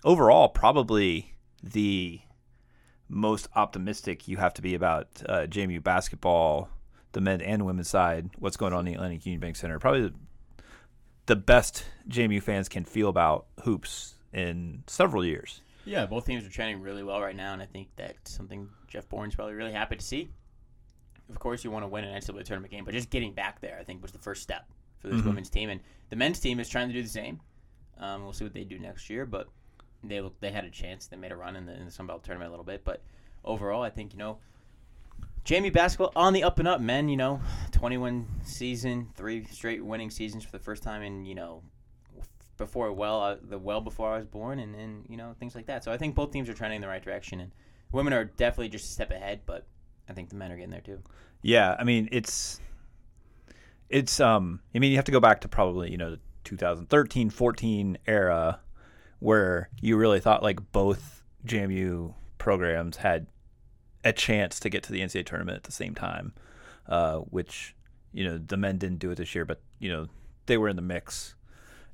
overall, 0.03 0.50
probably 0.50 1.36
the 1.62 2.19
most 3.07 3.48
optimistic 3.56 4.27
you 4.27 4.38
have 4.38 4.56
to 4.56 4.63
be 4.63 4.74
about 4.74 5.09
uh, 5.30 5.42
JMU 5.42 5.83
basketball, 5.83 6.69
the 7.12 7.21
men 7.21 7.39
and 7.39 7.68
women's 7.68 7.89
side. 7.89 8.31
What's 8.39 8.57
going 8.57 8.74
on 8.74 8.80
in 8.80 8.86
the 8.86 8.94
Atlantic 8.95 9.24
Union 9.27 9.39
Bank 9.39 9.56
Center? 9.56 9.77
Probably 9.77 10.01
the, 10.01 10.13
the 11.27 11.36
best 11.36 11.86
JMU 12.09 12.42
fans 12.42 12.68
can 12.68 12.83
feel 12.83 13.09
about 13.09 13.45
hoops 13.63 14.15
in 14.33 14.83
several 14.88 15.24
years. 15.24 15.62
Yeah, 15.86 16.07
both 16.07 16.25
teams 16.25 16.48
are 16.48 16.50
trending 16.50 16.81
really 16.81 17.03
well 17.03 17.21
right 17.21 17.36
now, 17.36 17.53
and 17.53 17.62
I 17.62 17.67
think 17.67 17.89
that's 17.96 18.31
something 18.31 18.70
Jeff 18.88 19.08
Bourne's 19.08 19.36
probably 19.36 19.53
really 19.53 19.74
happy 19.74 19.98
to 19.98 20.03
see. 20.03 20.31
Of 21.31 21.39
course, 21.39 21.63
you 21.63 21.71
want 21.71 21.83
to 21.83 21.88
win 21.88 22.03
an 22.03 22.13
NCAA 22.15 22.43
tournament 22.45 22.71
game, 22.71 22.83
but 22.85 22.93
just 22.93 23.09
getting 23.09 23.33
back 23.33 23.61
there, 23.61 23.77
I 23.79 23.83
think, 23.83 24.01
was 24.01 24.11
the 24.11 24.19
first 24.19 24.43
step 24.43 24.65
for 25.00 25.07
this 25.07 25.21
Mhm. 25.21 25.25
women's 25.25 25.50
team, 25.50 25.69
and 25.69 25.81
the 26.09 26.15
men's 26.15 26.39
team 26.39 26.59
is 26.59 26.69
trying 26.69 26.88
to 26.89 26.93
do 26.93 27.01
the 27.01 27.07
same. 27.09 27.39
Um, 27.97 28.23
we'll 28.23 28.33
see 28.33 28.43
what 28.43 28.53
they 28.53 28.63
do 28.63 28.77
next 28.79 29.09
year, 29.09 29.25
but 29.25 29.47
they 30.03 30.21
they 30.39 30.51
had 30.51 30.65
a 30.65 30.69
chance. 30.69 31.07
They 31.07 31.17
made 31.17 31.31
a 31.31 31.35
run 31.35 31.55
in 31.55 31.65
the 31.65 31.73
in 31.75 31.85
the 31.85 31.91
Sun 31.91 32.07
Belt 32.07 32.23
tournament 32.23 32.50
a 32.50 32.51
little 32.51 32.65
bit, 32.65 32.83
but 32.83 33.01
overall, 33.43 33.81
I 33.81 33.89
think 33.89 34.13
you 34.13 34.19
know. 34.19 34.39
Jamie 35.43 35.71
basketball 35.71 36.11
on 36.15 36.33
the 36.33 36.43
up 36.43 36.59
and 36.59 36.67
up, 36.67 36.81
men. 36.81 37.09
You 37.09 37.17
know, 37.17 37.41
21 37.71 38.27
season, 38.43 39.09
three 39.15 39.43
straight 39.45 39.83
winning 39.83 40.11
seasons 40.11 40.43
for 40.43 40.51
the 40.51 40.59
first 40.59 40.83
time 40.83 41.01
in 41.01 41.25
you 41.25 41.33
know 41.35 41.63
before 42.57 42.91
well 42.93 43.21
uh, 43.21 43.38
the 43.41 43.57
well 43.57 43.81
before 43.81 44.13
I 44.13 44.17
was 44.17 44.25
born 44.27 44.59
and, 44.59 44.75
and 44.75 45.05
you 45.09 45.17
know 45.17 45.33
things 45.39 45.55
like 45.55 45.65
that. 45.65 45.83
So 45.83 45.91
I 45.91 45.97
think 45.97 46.13
both 46.13 46.31
teams 46.31 46.47
are 46.47 46.53
trending 46.53 46.75
in 46.77 46.81
the 46.81 46.88
right 46.88 47.03
direction 47.03 47.39
and 47.39 47.51
women 47.91 48.13
are 48.13 48.25
definitely 48.25 48.69
just 48.69 48.85
a 48.85 48.89
step 48.89 49.09
ahead, 49.09 49.41
but 49.47 49.65
I 50.10 50.13
think 50.13 50.29
the 50.29 50.36
men 50.36 50.51
are 50.51 50.55
getting 50.55 50.72
there 50.72 50.81
too. 50.81 51.00
Yeah, 51.41 51.75
I 51.79 51.84
mean 51.84 52.10
it's 52.12 52.60
it's 53.89 54.20
um 54.20 54.62
I 54.74 54.79
mean 54.79 54.91
you 54.91 54.98
have 54.98 55.05
to 55.05 55.12
go 55.12 55.20
back 55.20 55.41
to 55.41 55.48
probably, 55.48 55.91
you 55.91 55.98
know, 55.98 56.12
the 56.12 56.20
2013 56.43 57.29
14 57.29 57.98
era 58.08 58.60
where 59.20 59.70
you 59.79 59.98
really 59.98 60.20
thought 60.20 60.43
like 60.43 60.72
both 60.72 61.24
JMU 61.46 62.13
programs 62.38 62.98
had 62.98 63.27
a 64.03 64.12
chance 64.12 64.60
to 64.60 64.70
get 64.70 64.84
to 64.84 64.91
the 64.91 65.01
NCAA 65.01 65.25
tournament 65.25 65.58
at 65.58 65.63
the 65.63 65.72
same 65.72 65.93
time. 65.93 66.34
Uh, 66.88 67.20
which, 67.29 67.75
you 68.12 68.24
know, 68.24 68.38
the 68.38 68.58
men 68.58 68.77
didn't 68.77 69.00
do 69.00 69.12
it 69.12 69.15
this 69.15 69.34
year, 69.36 69.46
but 69.46 69.62
you 69.79 69.89
know, 69.89 70.08
they 70.48 70.58
were 70.58 70.67
in 70.67 70.75
the 70.75 70.81
mix 70.81 71.36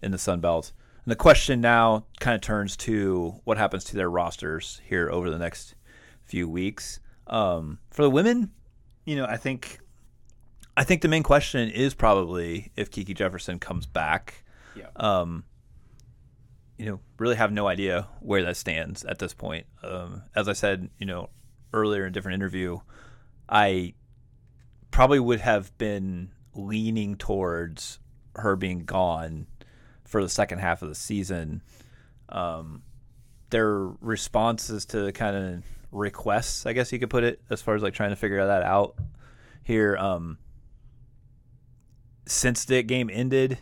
in 0.01 0.11
the 0.11 0.17
Sun 0.17 0.39
Belt. 0.39 0.71
And 1.03 1.11
the 1.11 1.15
question 1.15 1.61
now 1.61 2.05
kind 2.19 2.35
of 2.35 2.41
turns 2.41 2.75
to 2.77 3.35
what 3.43 3.57
happens 3.57 3.83
to 3.85 3.95
their 3.95 4.09
rosters 4.09 4.81
here 4.85 5.09
over 5.09 5.29
the 5.29 5.37
next 5.37 5.75
few 6.23 6.49
weeks. 6.49 6.99
Um, 7.27 7.79
for 7.91 8.03
the 8.03 8.09
women, 8.09 8.51
you 9.05 9.15
know, 9.15 9.25
I 9.25 9.37
think 9.37 9.79
I 10.75 10.83
think 10.83 11.01
the 11.01 11.07
main 11.07 11.23
question 11.23 11.69
is 11.69 11.93
probably 11.93 12.71
if 12.75 12.91
Kiki 12.91 13.13
Jefferson 13.13 13.59
comes 13.59 13.85
back. 13.85 14.43
Yeah. 14.75 14.89
Um, 14.95 15.43
you 16.77 16.85
know, 16.85 16.99
really 17.17 17.35
have 17.35 17.51
no 17.51 17.67
idea 17.67 18.07
where 18.19 18.43
that 18.43 18.55
stands 18.55 19.03
at 19.03 19.17
this 19.17 19.33
point. 19.33 19.65
Um, 19.83 20.21
as 20.35 20.47
I 20.47 20.53
said, 20.53 20.89
you 20.99 21.07
know, 21.07 21.29
earlier 21.73 22.03
in 22.03 22.09
a 22.09 22.11
different 22.11 22.35
interview, 22.35 22.79
I 23.49 23.95
probably 24.91 25.19
would 25.19 25.39
have 25.39 25.75
been 25.79 26.31
leaning 26.53 27.15
towards 27.15 27.99
her 28.35 28.55
being 28.55 28.85
gone 28.85 29.47
for 30.05 30.21
the 30.21 30.29
second 30.29 30.59
half 30.59 30.83
of 30.83 30.89
the 30.89 30.95
season. 30.95 31.63
Um, 32.29 32.83
their 33.49 33.79
responses 34.01 34.85
to 34.87 35.11
kind 35.13 35.35
of 35.35 35.63
requests, 35.91 36.65
I 36.65 36.73
guess 36.73 36.91
you 36.91 36.99
could 36.99 37.09
put 37.09 37.23
it, 37.23 37.41
as 37.49 37.61
far 37.61 37.75
as 37.75 37.83
like 37.83 37.93
trying 37.93 38.09
to 38.11 38.15
figure 38.15 38.45
that 38.45 38.63
out 38.63 38.95
here. 39.63 39.95
Um, 39.97 40.37
since 42.25 42.65
the 42.65 42.83
game 42.83 43.09
ended, 43.11 43.57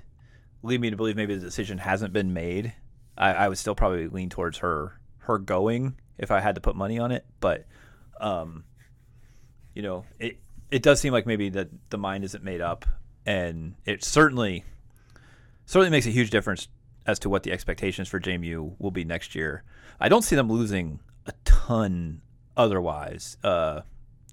lead 0.64 0.82
me 0.82 0.90
to 0.90 0.98
believe 0.98 1.16
maybe 1.16 1.36
the 1.36 1.42
decision 1.42 1.78
hasn't 1.78 2.14
been 2.14 2.34
made. 2.34 2.74
I, 3.18 3.34
I 3.34 3.48
would 3.48 3.58
still 3.58 3.76
probably 3.76 4.08
lean 4.08 4.30
towards 4.30 4.60
her 4.60 5.00
her 5.20 5.38
going 5.40 5.96
if 6.18 6.32
I 6.32 6.40
had 6.40 6.56
to 6.56 6.62
put 6.62 6.76
money 6.76 7.00
on 7.00 7.12
it, 7.12 7.26
but 7.40 7.66
um, 8.20 8.64
you 9.74 9.82
know, 9.82 10.06
it 10.20 10.38
it 10.72 10.82
does 10.84 11.00
seem 11.00 11.14
like 11.14 11.26
maybe 11.26 11.50
that 11.50 11.70
the 11.90 11.98
mind 11.98 12.24
isn't 12.24 12.44
made 12.44 12.62
up, 12.62 12.86
and 13.26 13.76
it 13.86 14.04
certainly 14.04 14.64
certainly 15.66 15.92
makes 15.92 16.06
a 16.06 16.12
huge 16.12 16.30
difference 16.30 16.68
as 17.06 17.20
to 17.20 17.30
what 17.30 17.44
the 17.44 17.52
expectations 17.52 18.08
for 18.08 18.20
JMU 18.20 18.76
will 18.80 18.92
be 18.92 19.04
next 19.04 19.36
year. 19.36 19.64
I 20.00 20.10
don't 20.10 20.24
see 20.24 20.36
them 20.36 20.50
losing 20.50 21.00
a 21.26 21.34
ton 21.44 21.55
otherwise 22.58 23.38
uh, 23.44 23.82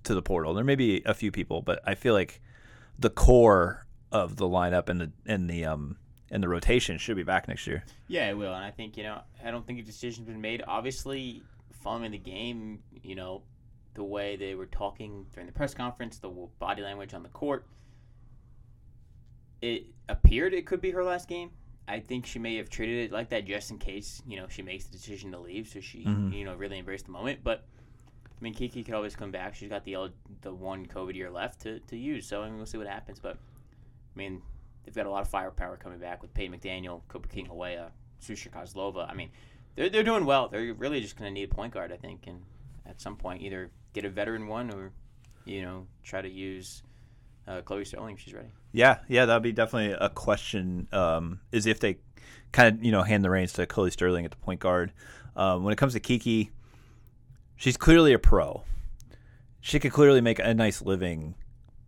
to 0.05 0.15
the 0.15 0.23
portal. 0.23 0.55
There 0.55 0.65
may 0.65 0.75
be 0.75 1.03
a 1.05 1.15
few 1.15 1.31
people, 1.31 1.63
but 1.63 1.81
I 1.87 1.95
feel 1.95 2.15
like 2.15 2.41
the 2.99 3.11
core 3.11 3.87
of 4.11 4.37
the 4.37 4.47
lineup 4.47 4.89
and 4.89 5.01
the 5.01 5.13
and 5.27 5.49
the 5.49 5.65
um 5.65 5.97
and 6.31 6.43
the 6.43 6.49
rotation 6.49 6.99
should 6.99 7.17
be 7.17 7.23
back 7.23 7.49
next 7.49 7.67
year. 7.67 7.85
Yeah, 8.09 8.29
it 8.31 8.37
will, 8.37 8.55
and 8.55 8.65
I 8.65 8.71
think 8.71 8.97
you 8.97 9.03
know 9.03 9.21
I 9.45 9.51
don't 9.51 9.67
think 9.67 9.79
a 9.79 9.83
decision's 9.83 10.27
been 10.27 10.41
made. 10.41 10.63
Obviously, 10.67 11.43
following 11.83 12.13
the 12.13 12.19
game, 12.19 12.81
you 13.03 13.15
know, 13.15 13.43
the 13.95 14.05
way 14.05 14.37
they 14.37 14.55
were 14.55 14.67
talking 14.67 15.27
during 15.35 15.47
the 15.47 15.53
press 15.53 15.75
conference, 15.75 16.19
the 16.19 16.31
body 16.59 16.83
language 16.83 17.15
on 17.15 17.23
the 17.23 17.29
court, 17.29 17.67
it 19.61 19.87
appeared 20.09 20.55
it 20.55 20.67
could 20.67 20.81
be 20.81 20.91
her 20.91 21.05
last 21.05 21.29
game. 21.29 21.51
I 21.89 22.01
think 22.01 22.27
she 22.27 22.39
may 22.39 22.57
have 22.57 22.71
treated 22.71 23.05
it 23.05 23.13
like 23.13 23.31
that 23.31 23.45
just 23.45 23.71
in 23.71 23.79
case, 23.79 24.23
you 24.27 24.37
know, 24.37 24.47
she 24.49 24.63
makes 24.63 24.85
the 24.85 24.93
decision 24.93 25.33
to 25.33 25.39
leave, 25.39 25.69
so 25.69 25.81
she, 25.81 26.05
mm-hmm. 26.05 26.33
you 26.33 26.45
know, 26.45 26.55
really 26.55 26.79
embraced 26.79 27.07
the 27.07 27.13
moment. 27.13 27.41
But 27.43 27.65
I 28.25 28.43
mean, 28.43 28.55
Kiki 28.55 28.83
could 28.85 28.95
always 28.95 29.17
come 29.17 29.31
back. 29.31 29.55
She's 29.55 29.69
got 29.69 29.85
the 29.85 30.11
the 30.43 30.53
one 30.53 30.87
COVID 30.87 31.15
year 31.15 31.31
left 31.31 31.61
to, 31.63 31.81
to 31.81 31.97
use, 31.97 32.27
so 32.27 32.43
I 32.43 32.47
mean, 32.47 32.57
we'll 32.57 32.67
see 32.67 32.79
what 32.79 32.87
happens. 32.87 33.19
But 33.19 33.35
I 33.35 34.19
mean, 34.19 34.43
they've 34.85 34.95
got 34.95 35.07
a 35.07 35.11
lot 35.11 35.23
of 35.23 35.29
firepower 35.29 35.77
coming 35.77 35.99
back 35.99 36.23
with 36.23 36.33
Peyton 36.35 36.57
McDaniel, 36.57 37.03
Kobe 37.09 37.29
King-Hawea, 37.29 37.91
Susha 38.23 38.51
Kozlova. 38.51 39.11
I 39.11 39.15
mean, 39.15 39.31
they're 39.75 39.89
they're 39.89 40.03
doing 40.03 40.25
well. 40.25 40.49
They're 40.49 40.75
really 40.75 41.01
just 41.01 41.17
going 41.17 41.29
to 41.29 41.35
need 41.35 41.51
a 41.51 41.55
point 41.55 41.75
guard, 41.75 41.93
I 41.93 41.97
think, 41.97 42.27
and 42.27 42.43
at 42.87 43.01
some 43.01 43.17
point 43.17 43.43
either 43.43 43.71
get 43.93 44.05
a 44.05 44.11
veteran 44.11 44.47
one 44.47 44.73
or, 44.73 44.93
you 45.45 45.63
know, 45.63 45.87
try 46.03 46.23
to 46.23 46.31
use 46.31 46.83
uh, 47.47 47.61
Chloe 47.63 47.85
Sterling 47.85 48.15
if 48.15 48.21
she's 48.21 48.35
ready. 48.35 48.49
Yeah, 48.73 48.99
yeah, 49.09 49.27
that'd 49.27 49.43
be 49.43 49.53
definitely 49.53 49.97
a 49.99 50.09
question. 50.09 50.89
Um, 50.93 51.41
is 51.51 51.67
if 51.67 51.81
they 51.81 51.99
kind 52.53 52.77
of 52.77 52.85
you 52.85 52.93
know 52.93 53.03
hand 53.03 53.25
the 53.25 53.31
reins 53.31 53.53
to 53.55 53.67
Chloe 53.67 53.91
Sterling 53.91 54.25
at 54.25 54.31
the 54.31 54.37
point 54.37 54.61
guard. 54.61 54.93
Um, 55.35 55.65
when 55.65 55.73
it 55.73 55.77
comes 55.77 55.95
to 55.95 56.01
Kiki, 56.01 56.51
she's 57.57 57.77
clearly 57.77 58.13
a 58.13 58.19
pro. 58.19 58.65
She 59.61 59.79
could 59.79 59.93
clearly 59.93 60.21
make 60.21 60.39
a 60.39 60.55
nice 60.55 60.83
living 60.83 61.35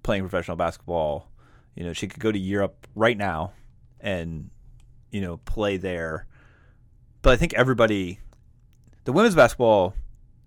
playing 0.02 0.22
professional 0.22 0.56
basketball. 0.56 1.28
You 1.74 1.84
know, 1.84 1.92
she 1.92 2.06
could 2.06 2.20
go 2.20 2.32
to 2.32 2.38
Europe 2.38 2.86
right 2.94 3.16
now 3.16 3.52
and 4.00 4.50
you 5.10 5.20
know 5.20 5.36
play 5.38 5.76
there. 5.76 6.26
But 7.22 7.32
I 7.32 7.36
think 7.36 7.54
everybody, 7.54 8.20
the 9.04 9.12
women's 9.12 9.34
basketball 9.34 9.94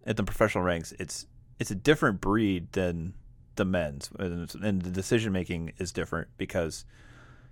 at 0.06 0.18
the 0.18 0.24
professional 0.24 0.64
ranks, 0.64 0.94
it's 1.00 1.28
it's 1.60 1.72
a 1.72 1.76
different 1.76 2.22
breed 2.22 2.72
than 2.72 3.14
the 3.58 3.66
men's, 3.66 4.10
and, 4.18 4.82
the 4.82 4.90
decision 4.90 5.34
making 5.34 5.74
is 5.78 5.92
different 5.92 6.30
because 6.38 6.86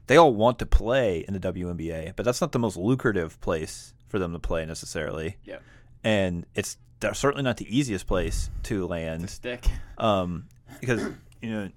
they 0.08 0.18
all 0.18 0.34
want 0.34 0.60
to 0.60 0.66
play 0.66 1.26
in 1.28 1.34
the 1.34 1.40
WNBA, 1.40 2.16
but 2.16 2.24
that's 2.24 2.42
not 2.42 2.52
the 2.52 2.60
most 2.60 2.78
lucrative 2.78 3.40
place 3.42 3.94
for 4.08 4.20
them 4.20 4.32
to 4.34 4.40
play 4.40 4.66
necessarily. 4.66 5.38
Yeah, 5.44 5.58
and 6.04 6.46
it's 6.56 6.78
certainly 7.14 7.44
not 7.44 7.58
the 7.58 7.78
easiest 7.78 8.08
place 8.08 8.50
to 8.64 8.88
land. 8.88 9.22
To 9.22 9.28
stick. 9.28 9.66
Um, 9.98 10.46
because 10.80 11.02
you 11.42 11.52
know 11.52 11.70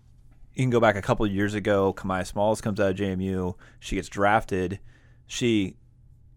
you 0.59 0.65
can 0.65 0.71
go 0.71 0.81
back 0.81 0.97
a 0.97 1.03
couple 1.03 1.27
years 1.27 1.55
ago. 1.55 1.93
Kamiah 1.93 2.27
Smalls 2.27 2.61
comes 2.61 2.81
out 2.81 2.91
of 2.91 2.97
JMU. 2.97 3.55
She 3.79 3.95
gets 3.95 4.09
drafted. 4.09 4.81
She, 5.29 5.77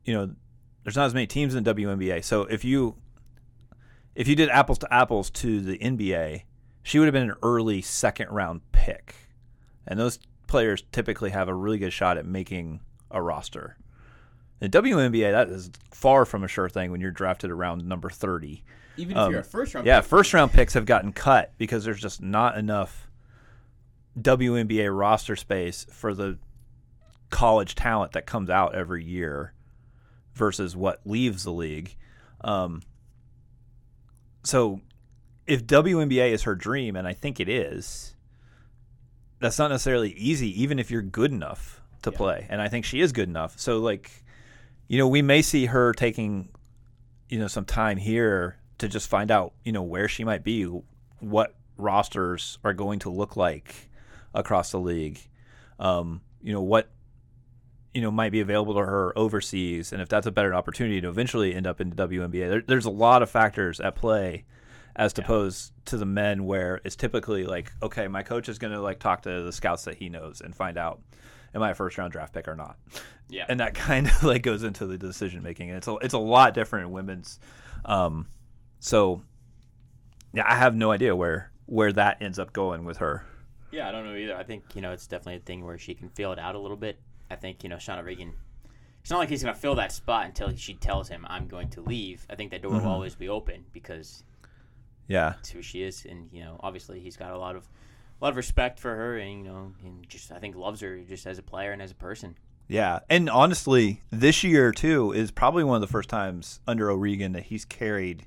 you 0.05 0.13
know, 0.13 0.35
there's 0.83 0.95
not 0.95 1.05
as 1.05 1.13
many 1.13 1.25
teams 1.25 1.55
in 1.55 1.63
the 1.63 1.73
WNBA. 1.73 2.23
So 2.23 2.43
if 2.43 2.63
you 2.63 2.95
if 4.13 4.27
you 4.27 4.35
did 4.35 4.49
apples 4.49 4.77
to 4.79 4.93
apples 4.93 5.29
to 5.31 5.61
the 5.61 5.77
NBA, 5.77 6.43
she 6.83 6.99
would 6.99 7.05
have 7.05 7.13
been 7.13 7.29
an 7.29 7.35
early 7.43 7.81
second 7.81 8.29
round 8.29 8.61
pick. 8.71 9.15
And 9.87 9.99
those 9.99 10.19
players 10.47 10.83
typically 10.91 11.29
have 11.31 11.47
a 11.47 11.53
really 11.53 11.77
good 11.77 11.93
shot 11.93 12.17
at 12.17 12.25
making 12.25 12.81
a 13.09 13.21
roster. 13.21 13.77
In 14.59 14.69
the 14.69 14.81
WNBA, 14.81 15.31
that 15.31 15.49
is 15.49 15.71
far 15.91 16.25
from 16.25 16.43
a 16.43 16.47
sure 16.47 16.69
thing 16.69 16.91
when 16.91 17.01
you're 17.01 17.11
drafted 17.11 17.49
around 17.49 17.85
number 17.87 18.09
30. 18.09 18.63
Even 18.97 19.11
if 19.15 19.17
um, 19.17 19.31
you're 19.31 19.41
a 19.41 19.43
first 19.43 19.73
round 19.73 19.87
Yeah, 19.87 20.01
pick. 20.01 20.09
first 20.09 20.33
round 20.33 20.51
picks 20.51 20.73
have 20.73 20.85
gotten 20.85 21.13
cut 21.13 21.53
because 21.57 21.83
there's 21.83 22.01
just 22.01 22.21
not 22.21 22.57
enough 22.57 23.09
WNBA 24.19 24.95
roster 24.95 25.35
space 25.35 25.85
for 25.91 26.13
the 26.13 26.37
college 27.29 27.75
talent 27.75 28.11
that 28.11 28.25
comes 28.25 28.49
out 28.49 28.75
every 28.75 29.03
year 29.03 29.53
versus 30.33 30.75
what 30.75 30.99
leaves 31.05 31.43
the 31.43 31.51
league. 31.51 31.95
Um, 32.41 32.81
so 34.43 34.81
if 35.47 35.65
WNBA 35.65 36.31
is 36.31 36.43
her 36.43 36.55
dream, 36.55 36.95
and 36.95 37.07
I 37.07 37.13
think 37.13 37.39
it 37.39 37.49
is, 37.49 38.15
that's 39.39 39.57
not 39.57 39.71
necessarily 39.71 40.11
easy, 40.11 40.61
even 40.61 40.79
if 40.79 40.91
you're 40.91 41.01
good 41.01 41.31
enough 41.31 41.81
to 42.03 42.11
yeah. 42.11 42.17
play. 42.17 42.47
And 42.49 42.61
I 42.61 42.67
think 42.67 42.85
she 42.85 43.01
is 43.01 43.11
good 43.11 43.27
enough. 43.27 43.59
So 43.59 43.79
like, 43.79 44.11
you 44.87 44.97
know, 44.97 45.07
we 45.07 45.21
may 45.21 45.41
see 45.41 45.65
her 45.65 45.93
taking, 45.93 46.49
you 47.29 47.39
know, 47.39 47.47
some 47.47 47.65
time 47.65 47.97
here 47.97 48.57
to 48.77 48.87
just 48.87 49.09
find 49.09 49.31
out, 49.31 49.53
you 49.63 49.71
know, 49.71 49.83
where 49.83 50.07
she 50.07 50.23
might 50.23 50.43
be, 50.43 50.63
what 51.19 51.55
rosters 51.77 52.59
are 52.63 52.73
going 52.73 52.99
to 52.99 53.09
look 53.09 53.35
like 53.35 53.89
across 54.33 54.71
the 54.71 54.79
league. 54.79 55.19
Um, 55.79 56.21
you 56.41 56.53
know, 56.53 56.61
what 56.61 56.89
you 57.93 58.01
know 58.01 58.11
might 58.11 58.31
be 58.31 58.39
available 58.39 58.75
to 58.75 58.79
her 58.79 59.17
overseas, 59.17 59.91
and 59.91 60.01
if 60.01 60.09
that's 60.09 60.27
a 60.27 60.31
better 60.31 60.53
opportunity 60.53 61.01
to 61.01 61.09
eventually 61.09 61.53
end 61.53 61.67
up 61.67 61.81
in 61.81 61.89
the 61.89 62.07
WNBA. 62.07 62.49
There, 62.49 62.63
there's 62.65 62.85
a 62.85 62.91
lot 62.91 63.21
of 63.21 63.29
factors 63.29 63.79
at 63.79 63.95
play 63.95 64.45
as 64.95 65.13
yeah. 65.15 65.23
opposed 65.23 65.73
to 65.85 65.97
the 65.97 66.05
men 66.05 66.45
where 66.45 66.81
it's 66.83 66.95
typically 66.95 67.45
like, 67.45 67.71
okay, 67.81 68.07
my 68.07 68.23
coach 68.23 68.49
is 68.49 68.59
going 68.59 68.73
to 68.73 68.81
like 68.81 68.99
talk 68.99 69.23
to 69.23 69.43
the 69.43 69.51
scouts 69.51 69.85
that 69.85 69.95
he 69.95 70.09
knows 70.09 70.41
and 70.41 70.55
find 70.55 70.77
out 70.77 71.01
am 71.53 71.61
I 71.61 71.71
a 71.71 71.75
first 71.75 71.97
round 71.97 72.11
draft 72.11 72.33
pick 72.33 72.47
or 72.47 72.55
not. 72.55 72.77
Yeah, 73.29 73.45
and 73.47 73.59
that 73.59 73.73
kind 73.75 74.07
of 74.07 74.23
like 74.23 74.43
goes 74.43 74.63
into 74.63 74.85
the 74.85 74.97
decision 74.97 75.43
making, 75.43 75.69
and 75.69 75.77
it's 75.77 75.87
a, 75.87 75.95
it's 75.97 76.13
a 76.13 76.19
lot 76.19 76.53
different 76.53 76.87
in 76.87 76.91
women's. 76.91 77.39
Um, 77.85 78.27
so 78.79 79.21
yeah, 80.33 80.43
I 80.45 80.55
have 80.55 80.75
no 80.75 80.91
idea 80.91 81.15
where 81.15 81.51
where 81.65 81.93
that 81.93 82.21
ends 82.21 82.39
up 82.39 82.53
going 82.53 82.83
with 82.83 82.97
her. 82.97 83.25
Yeah, 83.71 83.87
I 83.87 83.91
don't 83.91 84.05
know 84.05 84.15
either. 84.15 84.35
I 84.35 84.43
think 84.43 84.63
you 84.75 84.81
know 84.81 84.91
it's 84.91 85.07
definitely 85.07 85.37
a 85.37 85.45
thing 85.45 85.63
where 85.63 85.77
she 85.77 85.93
can 85.93 86.09
feel 86.09 86.31
it 86.31 86.39
out 86.39 86.55
a 86.55 86.59
little 86.59 86.77
bit. 86.77 86.99
I 87.29 87.35
think 87.35 87.63
you 87.63 87.69
know 87.69 87.77
Sean 87.77 87.99
O'Regan. 87.99 88.33
It's 89.01 89.09
not 89.09 89.17
like 89.17 89.29
he's 89.29 89.41
going 89.41 89.55
to 89.55 89.59
fill 89.59 89.73
that 89.75 89.91
spot 89.91 90.27
until 90.27 90.55
she 90.55 90.75
tells 90.75 91.09
him 91.09 91.25
I'm 91.27 91.47
going 91.47 91.69
to 91.69 91.81
leave. 91.81 92.23
I 92.29 92.35
think 92.35 92.51
that 92.51 92.61
door 92.61 92.73
mm-hmm. 92.73 92.85
will 92.85 92.93
always 92.93 93.15
be 93.15 93.29
open 93.29 93.65
because 93.73 94.23
yeah, 95.11 95.33
it's 95.39 95.49
who 95.49 95.61
she 95.61 95.83
is, 95.83 96.05
and 96.05 96.29
you 96.31 96.41
know 96.41 96.57
obviously 96.61 96.99
he's 96.99 97.17
got 97.17 97.31
a 97.31 97.37
lot 97.37 97.55
of 97.55 97.63
a 98.21 98.23
lot 98.23 98.29
of 98.29 98.37
respect 98.37 98.79
for 98.79 98.95
her, 98.95 99.17
and 99.17 99.39
you 99.39 99.43
know 99.43 99.73
and 99.83 100.07
just 100.07 100.31
I 100.31 100.39
think 100.39 100.55
loves 100.55 100.79
her 100.81 100.99
just 100.99 101.27
as 101.27 101.37
a 101.37 101.43
player 101.43 101.71
and 101.71 101.81
as 101.81 101.91
a 101.91 101.95
person. 101.95 102.37
Yeah, 102.67 102.99
and 103.09 103.29
honestly, 103.29 104.01
this 104.09 104.43
year 104.43 104.71
too 104.71 105.11
is 105.11 105.29
probably 105.31 105.65
one 105.65 105.75
of 105.75 105.81
the 105.81 105.91
first 105.91 106.09
times 106.09 106.61
under 106.65 106.89
O'Regan 106.89 107.33
that 107.33 107.43
he's 107.43 107.65
carried 107.65 108.25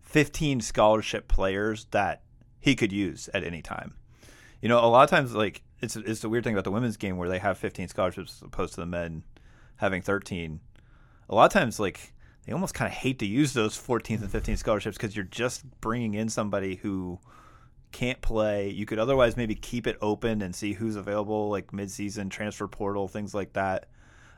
15 0.00 0.60
scholarship 0.60 1.28
players 1.28 1.86
that 1.92 2.22
he 2.58 2.74
could 2.74 2.92
use 2.92 3.30
at 3.32 3.44
any 3.44 3.62
time. 3.62 3.94
You 4.60 4.68
know, 4.68 4.84
a 4.84 4.86
lot 4.86 5.04
of 5.04 5.10
times, 5.10 5.34
like 5.34 5.62
it's 5.80 5.94
it's 5.94 6.20
the 6.20 6.28
weird 6.28 6.42
thing 6.42 6.54
about 6.54 6.64
the 6.64 6.72
women's 6.72 6.96
game 6.96 7.16
where 7.16 7.28
they 7.28 7.38
have 7.38 7.58
15 7.58 7.86
scholarships 7.86 8.38
as 8.38 8.42
opposed 8.42 8.74
to 8.74 8.80
the 8.80 8.86
men 8.86 9.22
having 9.76 10.02
13. 10.02 10.58
A 11.28 11.34
lot 11.34 11.46
of 11.46 11.52
times, 11.52 11.78
like 11.78 12.12
they 12.44 12.52
almost 12.52 12.74
kind 12.74 12.90
of 12.90 12.96
hate 12.96 13.18
to 13.20 13.26
use 13.26 13.52
those 13.52 13.76
14th 13.78 14.22
and 14.22 14.30
15th 14.30 14.58
scholarships 14.58 14.96
because 14.96 15.14
you're 15.14 15.24
just 15.24 15.64
bringing 15.80 16.14
in 16.14 16.28
somebody 16.28 16.76
who 16.76 17.18
can't 17.92 18.20
play. 18.20 18.70
You 18.70 18.86
could 18.86 18.98
otherwise 18.98 19.36
maybe 19.36 19.54
keep 19.54 19.86
it 19.86 19.96
open 20.00 20.42
and 20.42 20.54
see 20.54 20.72
who's 20.72 20.96
available, 20.96 21.50
like 21.50 21.70
midseason 21.70 22.30
transfer 22.30 22.66
portal, 22.66 23.06
things 23.06 23.34
like 23.34 23.52
that. 23.52 23.86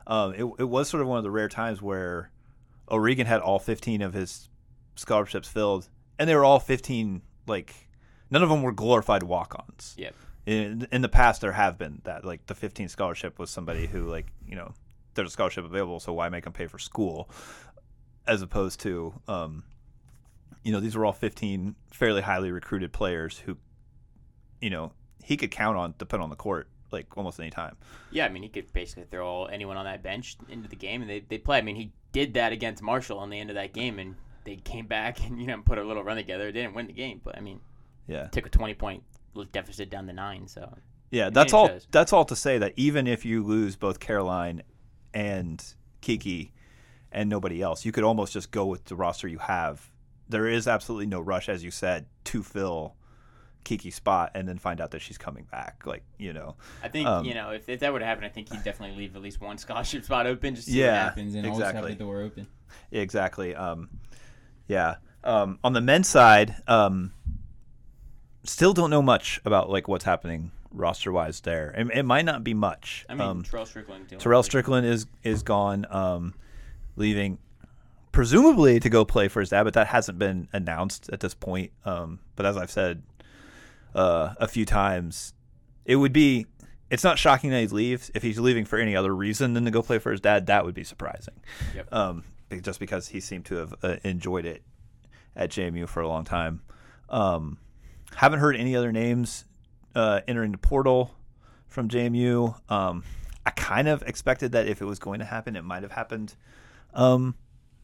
Um, 0.07 0.33
it, 0.33 0.45
it 0.59 0.69
was 0.69 0.87
sort 0.87 1.01
of 1.01 1.07
one 1.07 1.17
of 1.17 1.23
the 1.23 1.31
rare 1.31 1.49
times 1.49 1.81
where 1.81 2.29
O'Regan 2.91 3.25
had 3.25 3.41
all 3.41 3.57
15 3.57 4.01
of 4.01 4.13
his 4.13 4.49
scholarships 4.95 5.47
filled, 5.47 5.89
and 6.19 6.29
they 6.29 6.35
were 6.35 6.45
all 6.45 6.59
15 6.59 7.21
like 7.47 7.73
none 8.29 8.43
of 8.43 8.49
them 8.49 8.61
were 8.61 8.71
glorified 8.71 9.23
walk-ons. 9.23 9.95
Yep. 9.97 10.13
In, 10.45 10.87
in 10.91 11.01
the 11.01 11.09
past, 11.09 11.41
there 11.41 11.51
have 11.53 11.77
been 11.77 12.01
that 12.03 12.23
like 12.23 12.45
the 12.45 12.55
15 12.55 12.87
scholarship 12.89 13.39
was 13.39 13.49
somebody 13.49 13.87
who 13.87 14.03
like 14.03 14.27
you 14.47 14.55
know 14.55 14.73
there's 15.15 15.29
a 15.29 15.31
scholarship 15.31 15.65
available, 15.65 15.99
so 15.99 16.13
why 16.13 16.29
make 16.29 16.43
them 16.43 16.53
pay 16.53 16.67
for 16.67 16.77
school, 16.77 17.29
as 18.27 18.41
opposed 18.41 18.79
to 18.81 19.13
um, 19.27 19.63
you 20.63 20.71
know 20.71 20.79
these 20.79 20.95
were 20.95 21.05
all 21.05 21.13
15 21.13 21.75
fairly 21.91 22.21
highly 22.21 22.51
recruited 22.51 22.91
players 22.91 23.37
who, 23.39 23.57
you 24.61 24.69
know, 24.69 24.91
he 25.23 25.37
could 25.37 25.51
count 25.51 25.77
on 25.77 25.93
to 25.93 26.05
put 26.05 26.19
on 26.19 26.29
the 26.29 26.35
court 26.35 26.67
like 26.91 27.05
almost 27.17 27.39
any 27.39 27.49
time. 27.49 27.75
Yeah, 28.11 28.25
I 28.25 28.29
mean 28.29 28.43
he 28.43 28.49
could 28.49 28.71
basically 28.73 29.05
throw 29.09 29.45
anyone 29.45 29.77
on 29.77 29.85
that 29.85 30.01
bench 30.03 30.37
into 30.49 30.67
the 30.69 30.75
game 30.75 31.01
and 31.01 31.09
they 31.09 31.19
they 31.21 31.37
play. 31.37 31.57
I 31.57 31.61
mean 31.61 31.75
he 31.75 31.91
did 32.11 32.33
that 32.35 32.51
against 32.51 32.81
Marshall 32.81 33.19
on 33.19 33.29
the 33.29 33.39
end 33.39 33.49
of 33.49 33.55
that 33.55 33.73
game 33.73 33.99
and 33.99 34.15
they 34.43 34.55
came 34.57 34.85
back 34.87 35.25
and 35.25 35.39
you 35.41 35.47
know 35.47 35.61
put 35.65 35.77
a 35.77 35.83
little 35.83 36.03
run 36.03 36.17
together. 36.17 36.51
They 36.51 36.61
didn't 36.61 36.75
win 36.75 36.87
the 36.87 36.93
game, 36.93 37.21
but 37.23 37.37
I 37.37 37.41
mean, 37.41 37.59
Yeah. 38.07 38.27
took 38.27 38.45
a 38.45 38.49
twenty 38.49 38.73
point 38.73 39.03
deficit 39.51 39.89
down 39.89 40.07
to 40.07 40.13
nine. 40.13 40.47
So 40.47 40.77
Yeah, 41.11 41.29
that's 41.29 41.53
all. 41.53 41.67
shows. 41.67 41.87
That's 41.91 42.13
all 42.13 42.25
to 42.25 42.35
say 42.35 42.57
that 42.59 42.73
even 42.77 43.05
if 43.07 43.25
you 43.25 43.43
lose 43.43 43.75
both 43.75 43.99
Caroline 43.99 44.63
and 45.13 45.63
Kiki 46.01 46.53
and 47.15 47.29
nobody 47.29 47.61
else, 47.63 47.83
you 47.85 47.91
could 47.91 48.03
almost 48.03 48.33
just 48.33 48.51
go 48.51 48.65
with 48.67 48.85
the 48.85 48.95
roster 48.95 49.27
you 49.27 49.39
have. 49.39 49.89
There 50.29 50.47
is 50.47 50.67
absolutely 50.67 51.07
no 51.07 51.19
rush, 51.19 51.49
as 51.49 51.63
you 51.63 51.71
said, 51.71 52.05
to 52.25 52.43
fill 52.43 52.95
Kiki's 53.63 53.95
spot 53.95 54.31
and 54.35 54.47
then 54.47 54.57
find 54.59 54.79
out 54.79 54.91
that 54.91 55.01
she's 55.01 55.17
coming 55.17 55.45
back. 55.51 55.83
Like 55.87 56.03
you 56.19 56.33
know, 56.33 56.55
I 56.83 56.87
think 56.89 57.07
Um, 57.07 57.25
you 57.25 57.33
know 57.33 57.49
if, 57.49 57.67
if 57.69 57.79
that 57.79 57.91
would 57.93 58.01
happen, 58.03 58.23
I 58.23 58.29
think 58.29 58.51
he'd 58.51 58.63
definitely 58.63 58.95
leave 58.97 59.15
at 59.15 59.21
least 59.23 59.41
one 59.41 59.57
scholarship 59.57 60.03
spot 60.09 60.27
open 60.27 60.53
just 60.55 60.67
to 60.67 60.73
see 60.73 60.81
Yeah. 60.81 60.85
what 60.85 60.93
What 60.93 61.03
happens. 61.09 61.35
and 61.35 61.47
always 61.47 61.65
have 61.71 61.83
the 61.85 61.95
door 61.95 62.21
open. 62.21 62.47
exactly. 62.91 63.55
Um, 63.55 63.89
yeah. 64.67 64.95
Um, 65.23 65.57
on 65.63 65.73
the 65.73 65.81
men's 65.81 66.07
side, 66.07 66.55
um, 66.67 67.11
still 68.43 68.73
don't 68.73 68.89
know 68.89 69.01
much 69.01 69.39
about 69.45 69.69
like 69.69 69.87
what's 69.87 70.05
happening 70.05 70.51
roster 70.71 71.11
wise 71.11 71.39
there. 71.41 71.71
It, 71.71 71.87
it 71.99 72.03
might 72.03 72.25
not 72.25 72.43
be 72.43 72.53
much. 72.53 73.05
I 73.09 73.13
mean, 73.15 73.21
um, 73.27 73.43
Terrell 73.43 73.65
Strickland. 73.65 74.09
Terrell 74.19 74.43
Strickland 74.43 74.85
is 74.85 75.05
is 75.23 75.41
gone, 75.43 75.85
um, 75.89 76.33
leaving 76.95 77.37
presumably 78.11 78.79
to 78.79 78.89
go 78.89 79.03
play 79.03 79.27
for 79.27 79.41
his 79.41 79.49
dad, 79.49 79.63
but 79.63 79.73
that 79.73 79.87
hasn't 79.87 80.17
been 80.17 80.47
announced 80.53 81.09
at 81.11 81.19
this 81.19 81.33
point. 81.33 81.71
Um, 81.83 82.19
but 82.35 82.45
as 82.45 82.55
I've 82.55 82.71
said 82.71 83.03
uh, 83.93 84.33
a 84.39 84.47
few 84.47 84.65
times, 84.65 85.33
it 85.85 85.97
would 85.97 86.13
be. 86.13 86.47
It's 86.91 87.03
not 87.03 87.17
shocking 87.17 87.49
that 87.49 87.61
he 87.61 87.67
leaves. 87.67 88.11
If 88.13 88.21
he's 88.21 88.39
leaving 88.39 88.63
for 88.63 88.77
any 88.77 88.95
other 88.95 89.13
reason 89.13 89.53
than 89.53 89.65
to 89.65 89.71
go 89.71 89.81
play 89.81 89.97
for 89.97 90.11
his 90.11 90.21
dad, 90.21 90.45
that 90.45 90.63
would 90.65 90.75
be 90.75 90.83
surprising. 90.83 91.33
Yep. 91.75 91.91
Um, 91.91 92.23
just 92.61 92.79
because 92.79 93.07
he 93.07 93.19
seemed 93.19 93.45
to 93.45 93.55
have 93.55 93.75
uh, 93.81 93.95
enjoyed 94.03 94.45
it 94.45 94.61
at 95.35 95.49
JMU 95.49 95.89
for 95.89 96.01
a 96.01 96.07
long 96.07 96.23
time. 96.23 96.61
Um, 97.09 97.57
haven't 98.15 98.39
heard 98.39 98.55
any 98.55 98.75
other 98.75 98.91
names 98.91 99.45
uh, 99.95 100.21
entering 100.27 100.51
the 100.51 100.57
portal 100.59 101.15
from 101.67 101.89
JMU. 101.89 102.55
Um, 102.71 103.03
I 103.45 103.49
kind 103.51 103.87
of 103.87 104.03
expected 104.03 104.51
that 104.53 104.67
if 104.67 104.81
it 104.81 104.85
was 104.85 104.99
going 104.99 105.19
to 105.19 105.25
happen, 105.25 105.55
it 105.55 105.63
might 105.63 105.83
have 105.83 105.91
happened 105.91 106.35
um, 106.95 107.35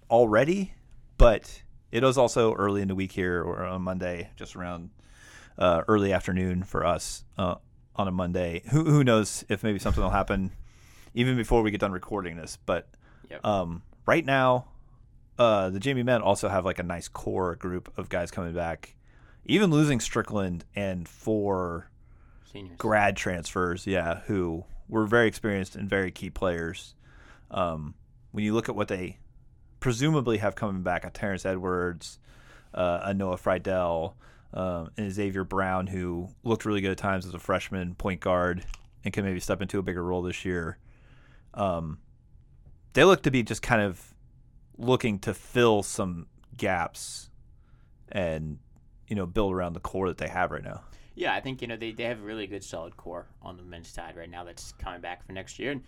already, 0.09 0.73
but 1.17 1.61
it 1.91 2.03
was 2.03 2.17
also 2.17 2.53
early 2.53 2.81
in 2.81 2.87
the 2.87 2.95
week 2.95 3.11
here 3.11 3.41
or 3.43 3.63
on 3.65 3.81
Monday, 3.81 4.29
just 4.35 4.55
around 4.55 4.89
uh, 5.57 5.83
early 5.87 6.13
afternoon 6.13 6.63
for 6.63 6.85
us 6.85 7.23
uh, 7.37 7.55
on 7.95 8.07
a 8.07 8.11
Monday. 8.11 8.61
Who, 8.71 8.85
who 8.85 9.03
knows 9.03 9.43
if 9.49 9.63
maybe 9.63 9.79
something 9.79 10.01
will 10.01 10.09
happen 10.09 10.51
even 11.13 11.35
before 11.35 11.61
we 11.61 11.71
get 11.71 11.81
done 11.81 11.91
recording 11.91 12.37
this, 12.37 12.57
but 12.65 12.87
Yep. 13.29 13.45
um, 13.45 13.81
right 14.05 14.25
now, 14.25 14.65
uh, 15.39 15.69
the 15.69 15.79
Jamie 15.79 16.03
men 16.03 16.21
also 16.21 16.49
have 16.49 16.65
like 16.65 16.79
a 16.79 16.83
nice 16.83 17.07
core 17.07 17.55
group 17.55 17.91
of 17.97 18.09
guys 18.09 18.29
coming 18.31 18.53
back. 18.53 18.95
Even 19.45 19.71
losing 19.71 19.99
Strickland 20.01 20.65
and 20.75 21.07
four 21.07 21.89
Seniors. 22.51 22.77
grad 22.77 23.15
transfers, 23.15 23.87
yeah, 23.87 24.19
who 24.25 24.65
were 24.89 25.05
very 25.05 25.27
experienced 25.27 25.75
and 25.77 25.89
very 25.89 26.11
key 26.11 26.29
players. 26.29 26.93
Um, 27.49 27.93
when 28.31 28.43
you 28.43 28.53
look 28.53 28.69
at 28.69 28.75
what 28.75 28.87
they 28.87 29.17
presumably 29.79 30.37
have 30.37 30.55
coming 30.55 30.83
back, 30.83 31.05
a 31.05 31.09
Terrence 31.09 31.45
Edwards, 31.45 32.19
uh, 32.73 33.01
a 33.03 33.13
Noah 33.13 33.37
Freidel, 33.37 34.13
um, 34.53 34.91
and 34.97 35.11
Xavier 35.11 35.43
Brown, 35.43 35.87
who 35.87 36.29
looked 36.43 36.65
really 36.65 36.81
good 36.81 36.91
at 36.91 36.97
times 36.97 37.25
as 37.25 37.33
a 37.33 37.39
freshman 37.39 37.95
point 37.95 38.19
guard 38.19 38.65
and 39.03 39.13
can 39.13 39.25
maybe 39.25 39.39
step 39.39 39.61
into 39.61 39.79
a 39.79 39.81
bigger 39.81 40.03
role 40.03 40.21
this 40.21 40.45
year. 40.45 40.77
Um, 41.53 41.99
they 42.93 43.03
look 43.03 43.23
to 43.23 43.31
be 43.31 43.43
just 43.43 43.61
kind 43.61 43.81
of 43.81 44.13
looking 44.77 45.19
to 45.19 45.33
fill 45.33 45.83
some 45.83 46.27
gaps 46.57 47.29
and 48.11 48.59
you 49.07 49.15
know 49.15 49.25
build 49.25 49.53
around 49.53 49.73
the 49.73 49.79
core 49.79 50.07
that 50.07 50.17
they 50.17 50.27
have 50.27 50.51
right 50.51 50.63
now. 50.63 50.81
Yeah, 51.15 51.33
I 51.33 51.41
think 51.41 51.61
you 51.61 51.67
know 51.67 51.77
they, 51.77 51.91
they 51.91 52.03
have 52.03 52.19
a 52.19 52.23
really 52.23 52.47
good 52.47 52.63
solid 52.63 52.95
core 52.97 53.27
on 53.41 53.57
the 53.57 53.63
men's 53.63 53.87
side 53.87 54.15
right 54.15 54.29
now 54.29 54.43
that's 54.43 54.73
coming 54.73 55.01
back 55.01 55.25
for 55.25 55.33
next 55.33 55.59
year, 55.59 55.71
and 55.71 55.83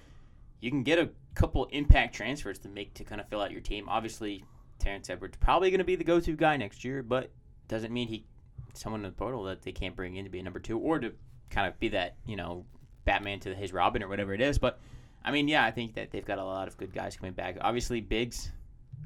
you 0.63 0.71
can 0.71 0.83
get 0.83 0.97
a 0.97 1.09
couple 1.35 1.65
impact 1.71 2.15
transfers 2.15 2.57
to 2.59 2.69
make 2.69 2.93
to 2.93 3.03
kind 3.03 3.19
of 3.19 3.27
fill 3.27 3.41
out 3.41 3.51
your 3.51 3.59
team. 3.59 3.89
Obviously, 3.89 4.45
Terrence 4.79 5.09
Edwards 5.09 5.35
probably 5.37 5.69
going 5.69 5.79
to 5.79 5.83
be 5.83 5.97
the 5.97 6.05
go-to 6.05 6.37
guy 6.37 6.55
next 6.55 6.85
year, 6.85 7.03
but 7.03 7.31
doesn't 7.67 7.91
mean 7.91 8.07
he 8.07 8.25
someone 8.73 9.01
in 9.01 9.11
the 9.11 9.15
portal 9.15 9.43
that 9.43 9.61
they 9.61 9.73
can't 9.73 9.93
bring 9.93 10.15
in 10.15 10.23
to 10.23 10.31
be 10.31 10.39
a 10.39 10.43
number 10.43 10.59
two 10.59 10.79
or 10.79 10.99
to 10.99 11.11
kind 11.49 11.67
of 11.67 11.77
be 11.79 11.89
that 11.89 12.15
you 12.25 12.37
know 12.37 12.65
Batman 13.03 13.41
to 13.41 13.53
his 13.53 13.73
Robin 13.73 14.01
or 14.01 14.07
whatever 14.07 14.33
it 14.33 14.39
is. 14.39 14.57
But 14.57 14.79
I 15.25 15.31
mean, 15.31 15.49
yeah, 15.49 15.65
I 15.65 15.71
think 15.71 15.95
that 15.95 16.11
they've 16.11 16.25
got 16.25 16.39
a 16.39 16.45
lot 16.45 16.69
of 16.69 16.77
good 16.77 16.93
guys 16.93 17.17
coming 17.17 17.33
back. 17.33 17.57
Obviously, 17.59 17.99
bigs 17.99 18.49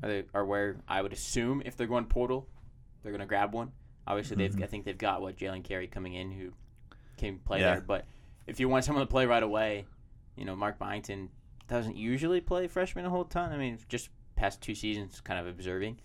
are, 0.04 0.22
are 0.36 0.46
where 0.46 0.78
I 0.88 1.02
would 1.02 1.12
assume 1.12 1.64
if 1.66 1.76
they're 1.76 1.88
going 1.88 2.06
portal, 2.06 2.48
they're 3.02 3.12
going 3.12 3.20
to 3.20 3.26
grab 3.26 3.52
one. 3.54 3.72
Obviously, 4.06 4.36
they've 4.38 4.52
mm-hmm. 4.52 4.64
I 4.64 4.68
think 4.68 4.86
they've 4.86 4.98
got 4.98 5.24
what 5.24 5.38
Jalen 5.38 5.64
Carey 5.64 5.88
coming 5.88 6.14
in 6.14 6.32
who 6.32 6.52
can 7.18 7.40
play 7.40 7.62
Yeah. 7.62 7.74
there. 7.74 7.82
But 7.82 8.06
if 8.46 8.60
you 8.60 8.70
want 8.70 8.86
someone 8.86 9.04
to 9.04 9.10
play 9.10 9.26
right 9.26 9.42
away, 9.42 9.86
you 10.36 10.46
know 10.46 10.56
Mark 10.56 10.78
Byington 10.78 11.30
doesn't 11.68 11.98
usually 11.98 12.42
play 12.42 12.68
freshman 12.68 13.06
a 13.06 13.10
whole 13.10 13.26
ton. 13.26 13.52
I 13.52 13.58
mean, 13.58 13.78
just 13.90 14.10
past 14.36 14.62
two 14.62 14.76
seasons, 14.76 15.22
kind 15.22 15.40
of 15.40 15.48
observing. 15.48 16.00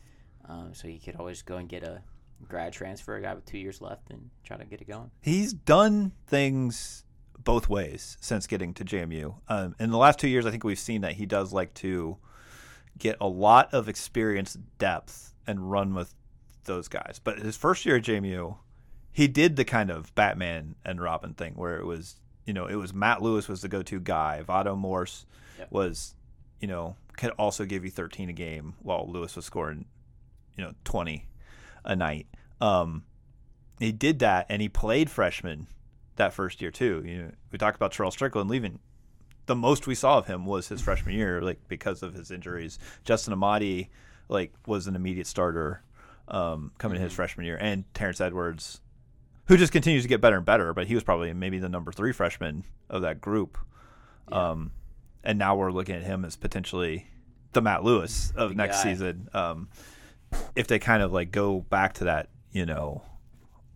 Um, 0.48 0.70
so 0.72 0.88
you 0.88 0.98
could 0.98 1.16
always 1.16 1.42
go 1.42 1.56
and 1.56 1.68
get 1.68 1.82
a 1.84 2.02
grad 2.48 2.72
transfer, 2.72 3.16
a 3.16 3.22
guy 3.22 3.34
with 3.34 3.44
two 3.44 3.58
years 3.58 3.80
left, 3.80 4.10
and 4.10 4.30
try 4.44 4.56
to 4.56 4.64
get 4.64 4.80
it 4.80 4.88
going. 4.88 5.10
he's 5.20 5.52
done 5.52 6.12
things 6.26 7.04
both 7.38 7.68
ways 7.68 8.16
since 8.20 8.46
getting 8.46 8.74
to 8.74 8.84
JMU. 8.84 9.34
Um, 9.48 9.74
in 9.78 9.90
the 9.90 9.98
last 9.98 10.18
two 10.18 10.28
years, 10.28 10.46
I 10.46 10.50
think 10.50 10.64
we've 10.64 10.78
seen 10.78 11.00
that 11.02 11.14
he 11.14 11.26
does 11.26 11.52
like 11.52 11.74
to 11.74 12.18
get 12.98 13.16
a 13.20 13.26
lot 13.26 13.72
of 13.72 13.88
experience 13.88 14.56
depth 14.78 15.32
and 15.46 15.70
run 15.70 15.94
with 15.94 16.14
those 16.64 16.88
guys. 16.88 17.20
But 17.22 17.38
his 17.38 17.56
first 17.56 17.84
year 17.84 17.96
at 17.96 18.04
JMU, 18.04 18.56
he 19.12 19.28
did 19.28 19.56
the 19.56 19.64
kind 19.64 19.90
of 19.90 20.14
Batman 20.14 20.76
and 20.84 21.00
Robin 21.00 21.34
thing 21.34 21.54
where 21.54 21.78
it 21.78 21.84
was, 21.84 22.20
you 22.46 22.52
know, 22.52 22.66
it 22.66 22.76
was 22.76 22.94
Matt 22.94 23.22
Lewis 23.22 23.48
was 23.48 23.62
the 23.62 23.68
go-to 23.68 24.00
guy. 24.00 24.42
Vado 24.42 24.76
Morse 24.76 25.26
Yep. 25.58 25.68
was, 25.70 26.14
you 26.60 26.68
know, 26.68 26.96
could 27.16 27.30
also 27.30 27.64
give 27.64 27.84
you 27.84 27.90
13 27.90 28.28
a 28.28 28.32
game 28.32 28.74
while 28.80 29.06
Lewis 29.08 29.36
was 29.36 29.44
scoring, 29.44 29.86
you 30.56 30.64
know, 30.64 30.72
20 30.84 31.26
a 31.84 31.96
night. 31.96 32.26
Um, 32.60 33.04
he 33.78 33.92
did 33.92 34.20
that 34.20 34.46
and 34.48 34.62
he 34.62 34.68
played 34.68 35.10
freshman 35.10 35.66
that 36.16 36.32
first 36.32 36.60
year 36.60 36.70
too. 36.70 37.02
You 37.04 37.18
know, 37.18 37.30
we 37.50 37.58
talked 37.58 37.76
about 37.76 37.92
Charles 37.92 38.14
Strickland 38.14 38.50
leaving. 38.50 38.78
The 39.46 39.56
most 39.56 39.86
we 39.86 39.94
saw 39.94 40.18
of 40.18 40.26
him 40.26 40.46
was 40.46 40.68
his 40.68 40.80
freshman 40.80 41.16
year, 41.16 41.42
like 41.42 41.58
because 41.68 42.02
of 42.02 42.14
his 42.14 42.30
injuries. 42.30 42.78
Justin 43.04 43.32
Amadi, 43.32 43.90
like, 44.28 44.52
was 44.66 44.86
an 44.86 44.94
immediate 44.94 45.26
starter 45.26 45.82
um, 46.28 46.70
coming 46.78 46.96
in 46.96 47.02
his 47.02 47.12
freshman 47.12 47.44
year, 47.44 47.58
and 47.60 47.84
Terrence 47.92 48.20
Edwards, 48.20 48.80
who 49.46 49.56
just 49.56 49.72
continues 49.72 50.04
to 50.04 50.08
get 50.08 50.20
better 50.20 50.36
and 50.36 50.46
better. 50.46 50.72
But 50.72 50.86
he 50.86 50.94
was 50.94 51.02
probably 51.02 51.32
maybe 51.32 51.58
the 51.58 51.68
number 51.68 51.90
three 51.90 52.12
freshman 52.12 52.64
of 52.88 53.02
that 53.02 53.20
group. 53.20 53.58
Um, 54.30 54.70
and 55.24 55.38
now 55.38 55.56
we're 55.56 55.70
looking 55.70 55.94
at 55.94 56.02
him 56.02 56.24
as 56.24 56.36
potentially 56.36 57.08
the 57.52 57.62
Matt 57.62 57.84
Lewis 57.84 58.32
of 58.36 58.56
next 58.56 58.78
guy. 58.78 58.90
season. 58.90 59.28
Um, 59.34 59.68
if 60.56 60.66
they 60.66 60.78
kind 60.78 61.02
of 61.02 61.12
like 61.12 61.30
go 61.30 61.60
back 61.60 61.94
to 61.94 62.04
that, 62.04 62.28
you 62.50 62.66
know, 62.66 63.02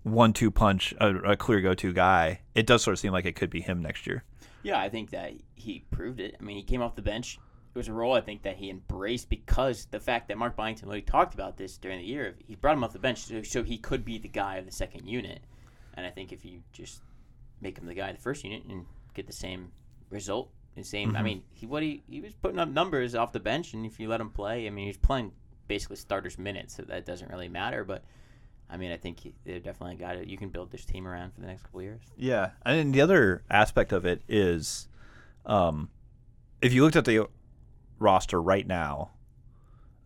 one-two 0.02 0.50
punch, 0.50 0.94
a, 1.00 1.14
a 1.16 1.36
clear 1.36 1.60
go-to 1.60 1.92
guy, 1.92 2.40
it 2.54 2.66
does 2.66 2.82
sort 2.82 2.92
of 2.92 2.98
seem 2.98 3.12
like 3.12 3.26
it 3.26 3.36
could 3.36 3.50
be 3.50 3.60
him 3.60 3.82
next 3.82 4.06
year. 4.06 4.24
Yeah, 4.62 4.80
I 4.80 4.88
think 4.88 5.10
that 5.10 5.34
he 5.54 5.84
proved 5.90 6.20
it. 6.20 6.36
I 6.40 6.42
mean, 6.42 6.56
he 6.56 6.62
came 6.62 6.82
off 6.82 6.94
the 6.94 7.02
bench. 7.02 7.38
It 7.74 7.78
was 7.78 7.88
a 7.88 7.92
role 7.92 8.14
I 8.14 8.20
think 8.20 8.42
that 8.42 8.56
he 8.56 8.70
embraced 8.70 9.28
because 9.28 9.86
the 9.90 10.00
fact 10.00 10.28
that 10.28 10.38
Mark 10.38 10.56
Byington 10.56 10.88
really 10.88 11.02
talked 11.02 11.34
about 11.34 11.56
this 11.58 11.76
during 11.76 11.98
the 11.98 12.06
year. 12.06 12.36
He 12.46 12.54
brought 12.54 12.74
him 12.76 12.84
off 12.84 12.92
the 12.92 12.98
bench 12.98 13.18
so, 13.18 13.42
so 13.42 13.62
he 13.62 13.76
could 13.76 14.04
be 14.04 14.18
the 14.18 14.28
guy 14.28 14.56
of 14.56 14.64
the 14.64 14.72
second 14.72 15.06
unit. 15.06 15.40
And 15.94 16.06
I 16.06 16.10
think 16.10 16.32
if 16.32 16.44
you 16.44 16.62
just 16.72 17.02
make 17.60 17.78
him 17.78 17.86
the 17.86 17.94
guy 17.94 18.08
of 18.08 18.16
the 18.16 18.22
first 18.22 18.44
unit 18.44 18.64
and 18.68 18.86
get 19.14 19.26
the 19.26 19.32
same 19.32 19.72
result, 20.08 20.50
the 20.76 20.84
same. 20.84 21.16
I 21.16 21.22
mean, 21.22 21.42
he 21.52 21.66
what 21.66 21.82
he 21.82 22.02
he 22.08 22.20
was 22.20 22.34
putting 22.34 22.58
up 22.58 22.68
numbers 22.68 23.14
off 23.14 23.32
the 23.32 23.40
bench, 23.40 23.74
and 23.74 23.84
if 23.84 23.98
you 23.98 24.08
let 24.08 24.20
him 24.20 24.30
play, 24.30 24.66
I 24.66 24.70
mean, 24.70 24.86
he's 24.86 24.96
playing 24.96 25.32
basically 25.68 25.96
starters 25.96 26.38
minutes, 26.38 26.76
so 26.76 26.82
that 26.82 27.06
doesn't 27.06 27.30
really 27.30 27.48
matter. 27.48 27.84
But 27.84 28.04
I 28.68 28.76
mean, 28.76 28.92
I 28.92 28.96
think 28.96 29.20
he, 29.20 29.34
they're 29.44 29.58
definitely 29.58 29.96
guy 29.96 30.16
that 30.16 30.28
you 30.28 30.36
can 30.36 30.50
build 30.50 30.70
this 30.70 30.84
team 30.84 31.06
around 31.06 31.34
for 31.34 31.40
the 31.40 31.46
next 31.46 31.62
couple 31.62 31.82
years. 31.82 32.02
Yeah, 32.16 32.50
and 32.64 32.94
the 32.94 33.00
other 33.00 33.42
aspect 33.50 33.92
of 33.92 34.04
it 34.04 34.22
is, 34.28 34.88
um, 35.44 35.88
if 36.60 36.72
you 36.72 36.84
looked 36.84 36.96
at 36.96 37.04
the 37.04 37.26
roster 37.98 38.40
right 38.40 38.66
now, 38.66 39.10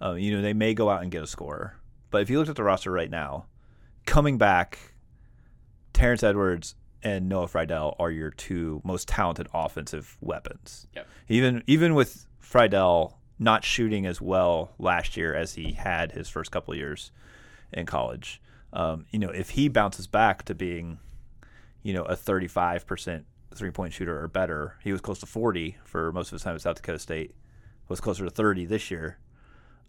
uh, 0.00 0.12
you 0.12 0.34
know 0.34 0.42
they 0.42 0.54
may 0.54 0.74
go 0.74 0.88
out 0.88 1.02
and 1.02 1.10
get 1.10 1.22
a 1.22 1.26
scorer, 1.26 1.76
but 2.10 2.22
if 2.22 2.30
you 2.30 2.38
looked 2.38 2.50
at 2.50 2.56
the 2.56 2.64
roster 2.64 2.90
right 2.90 3.10
now, 3.10 3.46
coming 4.06 4.38
back, 4.38 4.78
Terrence 5.92 6.22
Edwards 6.22 6.74
and 7.02 7.28
Noah 7.28 7.46
Freidel 7.46 7.96
are 7.98 8.10
your 8.10 8.30
two 8.30 8.80
most 8.84 9.08
talented 9.08 9.48
offensive 9.54 10.16
weapons. 10.20 10.86
Yep. 10.94 11.06
Even 11.28 11.62
even 11.66 11.94
with 11.94 12.26
Freidel 12.42 13.14
not 13.38 13.64
shooting 13.64 14.04
as 14.04 14.20
well 14.20 14.72
last 14.78 15.16
year 15.16 15.34
as 15.34 15.54
he 15.54 15.72
had 15.72 16.12
his 16.12 16.28
first 16.28 16.50
couple 16.50 16.72
of 16.72 16.78
years 16.78 17.10
in 17.72 17.86
college, 17.86 18.40
um, 18.72 19.06
you 19.10 19.18
know 19.18 19.30
if 19.30 19.50
he 19.50 19.68
bounces 19.68 20.06
back 20.06 20.44
to 20.44 20.54
being 20.54 20.98
you 21.82 21.94
know, 21.94 22.02
a 22.02 22.14
35% 22.14 23.24
three 23.54 23.70
point 23.70 23.92
shooter 23.92 24.20
or 24.20 24.28
better. 24.28 24.76
He 24.82 24.92
was 24.92 25.00
close 25.00 25.18
to 25.20 25.26
40 25.26 25.76
for 25.84 26.12
most 26.12 26.28
of 26.28 26.32
his 26.32 26.42
time 26.42 26.54
at 26.54 26.60
South 26.60 26.76
Dakota 26.76 26.98
State, 26.98 27.34
was 27.88 28.00
closer 28.00 28.24
to 28.24 28.30
30 28.30 28.66
this 28.66 28.90
year. 28.90 29.18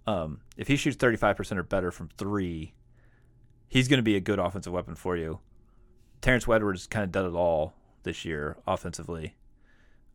Um, 0.07 0.41
if 0.57 0.67
he 0.67 0.75
shoots 0.75 0.97
35% 0.97 1.57
or 1.57 1.63
better 1.63 1.91
from 1.91 2.09
three, 2.17 2.73
he's 3.67 3.87
going 3.87 3.99
to 3.99 4.03
be 4.03 4.15
a 4.15 4.19
good 4.19 4.39
offensive 4.39 4.73
weapon 4.73 4.95
for 4.95 5.15
you. 5.15 5.39
Terrence 6.21 6.47
Edwards 6.47 6.87
kind 6.87 7.03
of 7.03 7.11
done 7.11 7.25
it 7.25 7.33
all 7.33 7.73
this 8.03 8.25
year 8.25 8.57
offensively 8.67 9.35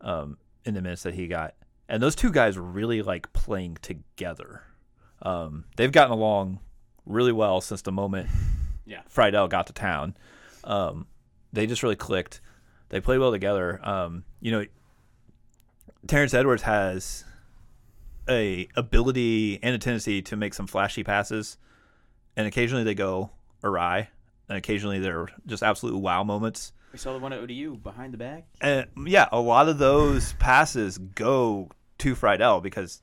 um, 0.01 0.39
in 0.65 0.75
the 0.75 0.83
minutes 0.83 1.03
that 1.03 1.15
he 1.15 1.27
got. 1.27 1.55
And 1.89 2.03
those 2.03 2.15
two 2.17 2.31
guys 2.31 2.59
really 2.59 3.03
like 3.03 3.33
playing 3.33 3.79
together. 3.83 4.63
Um, 5.23 5.65
they've 5.77 5.93
gotten 5.93 6.13
along 6.13 6.61
really 7.05 7.33
well 7.33 7.61
since 7.61 7.83
the 7.83 7.93
moment 7.93 8.29
Yeah. 8.87 9.03
Freidel 9.13 9.49
got 9.49 9.67
to 9.67 9.73
town. 9.73 10.17
Um, 10.65 11.07
they 11.53 11.67
just 11.67 11.83
really 11.83 11.97
clicked. 11.97 12.41
They 12.89 13.01
play 13.01 13.19
well 13.19 13.33
together. 13.33 13.81
Um, 13.87 14.25
you 14.41 14.53
know, 14.53 14.65
Terrence 16.07 16.35
Edwards 16.35 16.63
has 16.63 17.25
a 18.29 18.69
ability 18.77 19.59
and 19.63 19.75
a 19.75 19.79
tendency 19.79 20.23
to 20.23 20.37
make 20.37 20.55
some 20.55 20.67
flashy 20.67 21.03
passes, 21.03 21.59
and 22.37 22.47
occasionally 22.47 22.85
they 22.85 22.95
go 22.95 23.31
awry, 23.65 24.09
and 24.49 24.59
occasionally 24.59 24.99
they're 24.99 25.29
just 25.47 25.63
absolute 25.63 25.97
wow 25.97 26.23
moments. 26.23 26.73
We 26.93 26.99
saw 26.99 27.13
the 27.13 27.19
one 27.19 27.33
at 27.33 27.41
ODU 27.41 27.77
behind 27.77 28.15
the 28.15 28.19
back. 28.19 28.47
And 28.61 28.87
yeah, 29.07 29.29
a 29.33 29.41
lot 29.41 29.69
of 29.69 29.79
those 29.79 30.33
passes 30.35 30.99
go 30.99 31.69
to 31.99 32.15
Freidel 32.15 32.63
because 32.63 33.03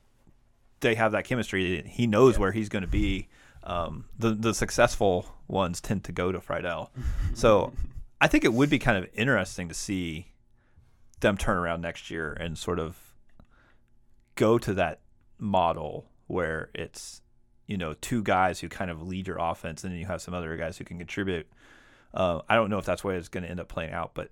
they 0.80 0.94
have 0.94 1.12
that 1.12 1.24
chemistry. 1.24 1.82
He 1.86 2.06
knows 2.06 2.38
where 2.38 2.52
he's 2.52 2.68
going 2.68 2.82
to 2.82 2.88
be. 2.88 3.28
Um, 3.62 4.06
the 4.18 4.30
the 4.30 4.52
successful 4.52 5.26
ones 5.48 5.80
tend 5.80 6.04
to 6.04 6.12
go 6.12 6.32
to 6.32 6.38
Freidel. 6.38 6.90
So 7.34 7.72
I 8.20 8.28
think 8.28 8.44
it 8.44 8.52
would 8.52 8.70
be 8.70 8.78
kind 8.78 8.96
of 8.96 9.10
interesting 9.12 9.68
to 9.68 9.74
see 9.74 10.28
them 11.20 11.36
turn 11.36 11.56
around 11.56 11.80
next 11.80 12.10
year 12.10 12.32
and 12.32 12.56
sort 12.56 12.78
of 12.78 12.96
go 14.34 14.56
to 14.58 14.74
that 14.74 15.00
model 15.38 16.06
where 16.26 16.70
it's 16.74 17.22
you 17.66 17.76
know 17.76 17.94
two 17.94 18.22
guys 18.22 18.60
who 18.60 18.68
kind 18.68 18.90
of 18.90 19.02
lead 19.02 19.26
your 19.26 19.38
offense 19.38 19.84
and 19.84 19.92
then 19.92 19.98
you 20.00 20.06
have 20.06 20.20
some 20.22 20.34
other 20.34 20.56
guys 20.56 20.78
who 20.78 20.84
can 20.84 20.98
contribute. 20.98 21.46
Uh, 22.12 22.40
I 22.48 22.54
don't 22.54 22.70
know 22.70 22.78
if 22.78 22.84
that's 22.84 23.02
the 23.02 23.08
way 23.08 23.16
it's 23.16 23.28
going 23.28 23.44
to 23.44 23.50
end 23.50 23.58
up 23.60 23.68
playing 23.68 23.92
out, 23.92 24.12
but 24.14 24.30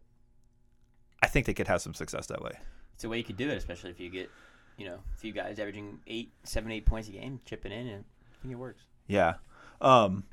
I 1.22 1.26
think 1.26 1.46
they 1.46 1.54
could 1.54 1.68
have 1.68 1.80
some 1.82 1.94
success 1.94 2.26
that 2.26 2.42
way. 2.42 2.52
It's 2.94 3.04
a 3.04 3.08
way 3.08 3.18
you 3.18 3.24
could 3.24 3.36
do 3.36 3.48
it, 3.48 3.56
especially 3.56 3.90
if 3.90 3.98
you 3.98 4.08
get, 4.10 4.30
you 4.76 4.86
know, 4.86 4.94
a 5.14 5.18
few 5.18 5.32
guys 5.32 5.58
averaging 5.58 5.98
eight, 6.06 6.32
seven, 6.44 6.70
eight 6.70 6.86
points 6.86 7.08
a 7.08 7.12
game, 7.12 7.40
chipping 7.44 7.72
in, 7.72 7.86
and 7.88 8.04
I 8.30 8.42
think 8.42 8.52
it 8.52 8.56
works. 8.56 8.82
Yeah. 9.08 9.34
Um, 9.80 10.24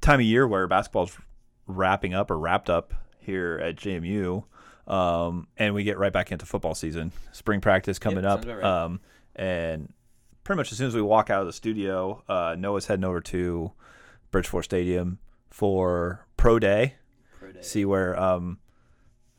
time 0.00 0.20
of 0.20 0.26
year 0.26 0.46
where 0.48 0.66
basketball's 0.66 1.16
wrapping 1.66 2.14
up 2.14 2.30
or 2.30 2.38
wrapped 2.38 2.70
up 2.70 2.94
here 3.18 3.60
at 3.62 3.76
JMU. 3.76 4.44
Um, 4.86 5.46
and 5.56 5.74
we 5.74 5.84
get 5.84 5.98
right 5.98 6.12
back 6.12 6.32
into 6.32 6.46
football 6.46 6.74
season. 6.74 7.12
Spring 7.32 7.60
practice 7.60 7.98
coming 7.98 8.24
Yep, 8.24 8.32
up. 8.32 8.46
right. 8.46 8.64
Um, 8.64 9.00
and 9.36 9.92
pretty 10.44 10.56
much 10.58 10.72
as 10.72 10.78
soon 10.78 10.88
as 10.88 10.94
we 10.94 11.02
walk 11.02 11.30
out 11.30 11.40
of 11.40 11.46
the 11.46 11.52
studio, 11.52 12.22
uh, 12.28 12.56
Noah's 12.58 12.86
heading 12.86 13.04
over 13.04 13.20
to 13.22 13.72
Bridgeforth 14.32 14.64
Stadium 14.64 15.18
for 15.50 16.26
pro 16.36 16.58
day. 16.58 16.94
Pro 17.38 17.52
day. 17.52 17.62
see 17.62 17.84
where 17.84 18.18
um 18.18 18.58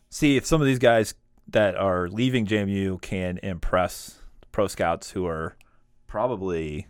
see 0.10 0.36
if 0.38 0.46
some 0.46 0.60
of 0.62 0.68
these 0.68 0.80
guys 0.80 1.14
that 1.48 1.76
are 1.76 2.08
leaving 2.10 2.46
JMU 2.46 3.02
can 3.02 3.40
impress 3.42 4.20
pro 4.52 4.68
scouts 4.68 5.12
who 5.12 5.26
are 5.26 5.56
probably 6.08 6.88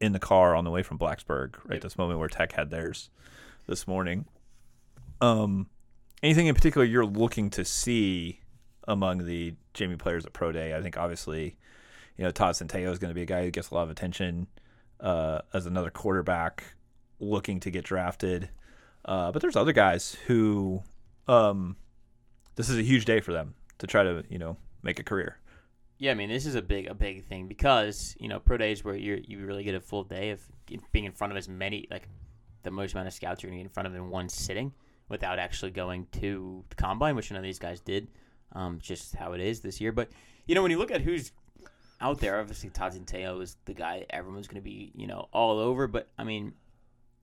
in 0.00 0.12
the 0.12 0.18
car 0.18 0.54
on 0.56 0.64
the 0.64 0.70
way 0.70 0.82
from 0.82 0.98
Blacksburg 0.98 1.54
right 1.64 1.74
Yep. 1.74 1.82
this 1.82 1.98
moment 1.98 2.18
where 2.18 2.28
Tech 2.28 2.52
had 2.52 2.70
theirs 2.70 3.10
this 3.66 3.86
morning. 3.86 4.24
Um 5.20 5.68
anything 6.22 6.46
in 6.46 6.54
particular 6.54 6.84
you're 6.86 7.04
looking 7.06 7.50
to 7.50 7.64
see 7.64 8.40
among 8.88 9.26
the 9.26 9.54
JMU 9.74 9.98
players 9.98 10.24
at 10.26 10.32
Pro 10.32 10.50
Day? 10.52 10.74
I 10.74 10.80
think 10.82 10.96
obviously, 10.96 11.56
you 12.16 12.24
know, 12.24 12.30
Todd 12.30 12.54
Centeio 12.54 12.90
is 12.90 12.98
going 12.98 13.10
to 13.10 13.14
be 13.14 13.22
a 13.22 13.26
guy 13.26 13.44
who 13.44 13.50
gets 13.50 13.70
a 13.70 13.74
lot 13.74 13.84
of 13.84 13.90
attention 13.90 14.46
uh, 15.00 15.40
as 15.52 15.66
another 15.66 15.90
quarterback 15.90 16.74
looking 17.20 17.60
to 17.60 17.70
get 17.70 17.84
drafted. 17.84 18.50
Uh, 19.04 19.32
but 19.32 19.42
there's 19.42 19.56
other 19.56 19.72
guys 19.72 20.16
who 20.26 20.82
um, 21.28 21.76
this 22.56 22.68
is 22.68 22.78
a 22.78 22.82
huge 22.82 23.04
day 23.04 23.20
for 23.20 23.32
them 23.32 23.54
to 23.78 23.86
try 23.86 24.02
to 24.02 24.24
you 24.28 24.38
know 24.38 24.56
make 24.82 24.98
a 24.98 25.02
career. 25.02 25.38
Yeah, 25.98 26.12
I 26.12 26.14
mean 26.14 26.28
this 26.28 26.46
is 26.46 26.54
a 26.54 26.62
big 26.62 26.86
a 26.86 26.94
big 26.94 27.24
thing 27.24 27.48
because 27.48 28.16
you 28.18 28.28
know 28.28 28.38
pro 28.38 28.56
days 28.56 28.84
where 28.84 28.96
you 28.96 29.22
you 29.26 29.44
really 29.46 29.64
get 29.64 29.74
a 29.74 29.80
full 29.80 30.04
day 30.04 30.30
of 30.30 30.40
being 30.92 31.04
in 31.04 31.12
front 31.12 31.32
of 31.32 31.36
as 31.36 31.48
many 31.48 31.86
like 31.90 32.08
the 32.62 32.70
most 32.70 32.92
amount 32.94 33.08
of 33.08 33.14
scouts 33.14 33.42
you're 33.42 33.50
gonna 33.50 33.62
get 33.62 33.66
in 33.66 33.72
front 33.72 33.86
of 33.86 33.94
in 33.94 34.10
one 34.10 34.28
sitting 34.28 34.72
without 35.08 35.38
actually 35.38 35.70
going 35.70 36.06
to 36.12 36.64
the 36.68 36.74
combine, 36.76 37.16
which 37.16 37.30
none 37.30 37.38
of 37.38 37.44
these 37.44 37.58
guys 37.58 37.80
did. 37.80 38.08
Um, 38.54 38.78
just 38.82 39.14
how 39.14 39.32
it 39.32 39.40
is 39.40 39.60
this 39.60 39.80
year. 39.80 39.92
But 39.92 40.10
you 40.46 40.54
know 40.54 40.62
when 40.62 40.70
you 40.70 40.78
look 40.78 40.90
at 40.90 41.00
who's 41.00 41.32
out 42.02 42.20
there, 42.20 42.38
obviously 42.40 42.70
Todd 42.70 42.92
Centeio 42.92 43.40
is 43.40 43.56
the 43.64 43.74
guy 43.74 44.04
everyone's 44.10 44.48
gonna 44.48 44.60
be 44.60 44.92
you 44.94 45.06
know 45.06 45.28
all 45.32 45.58
over. 45.58 45.86
But 45.86 46.08
I 46.18 46.24
mean 46.24 46.52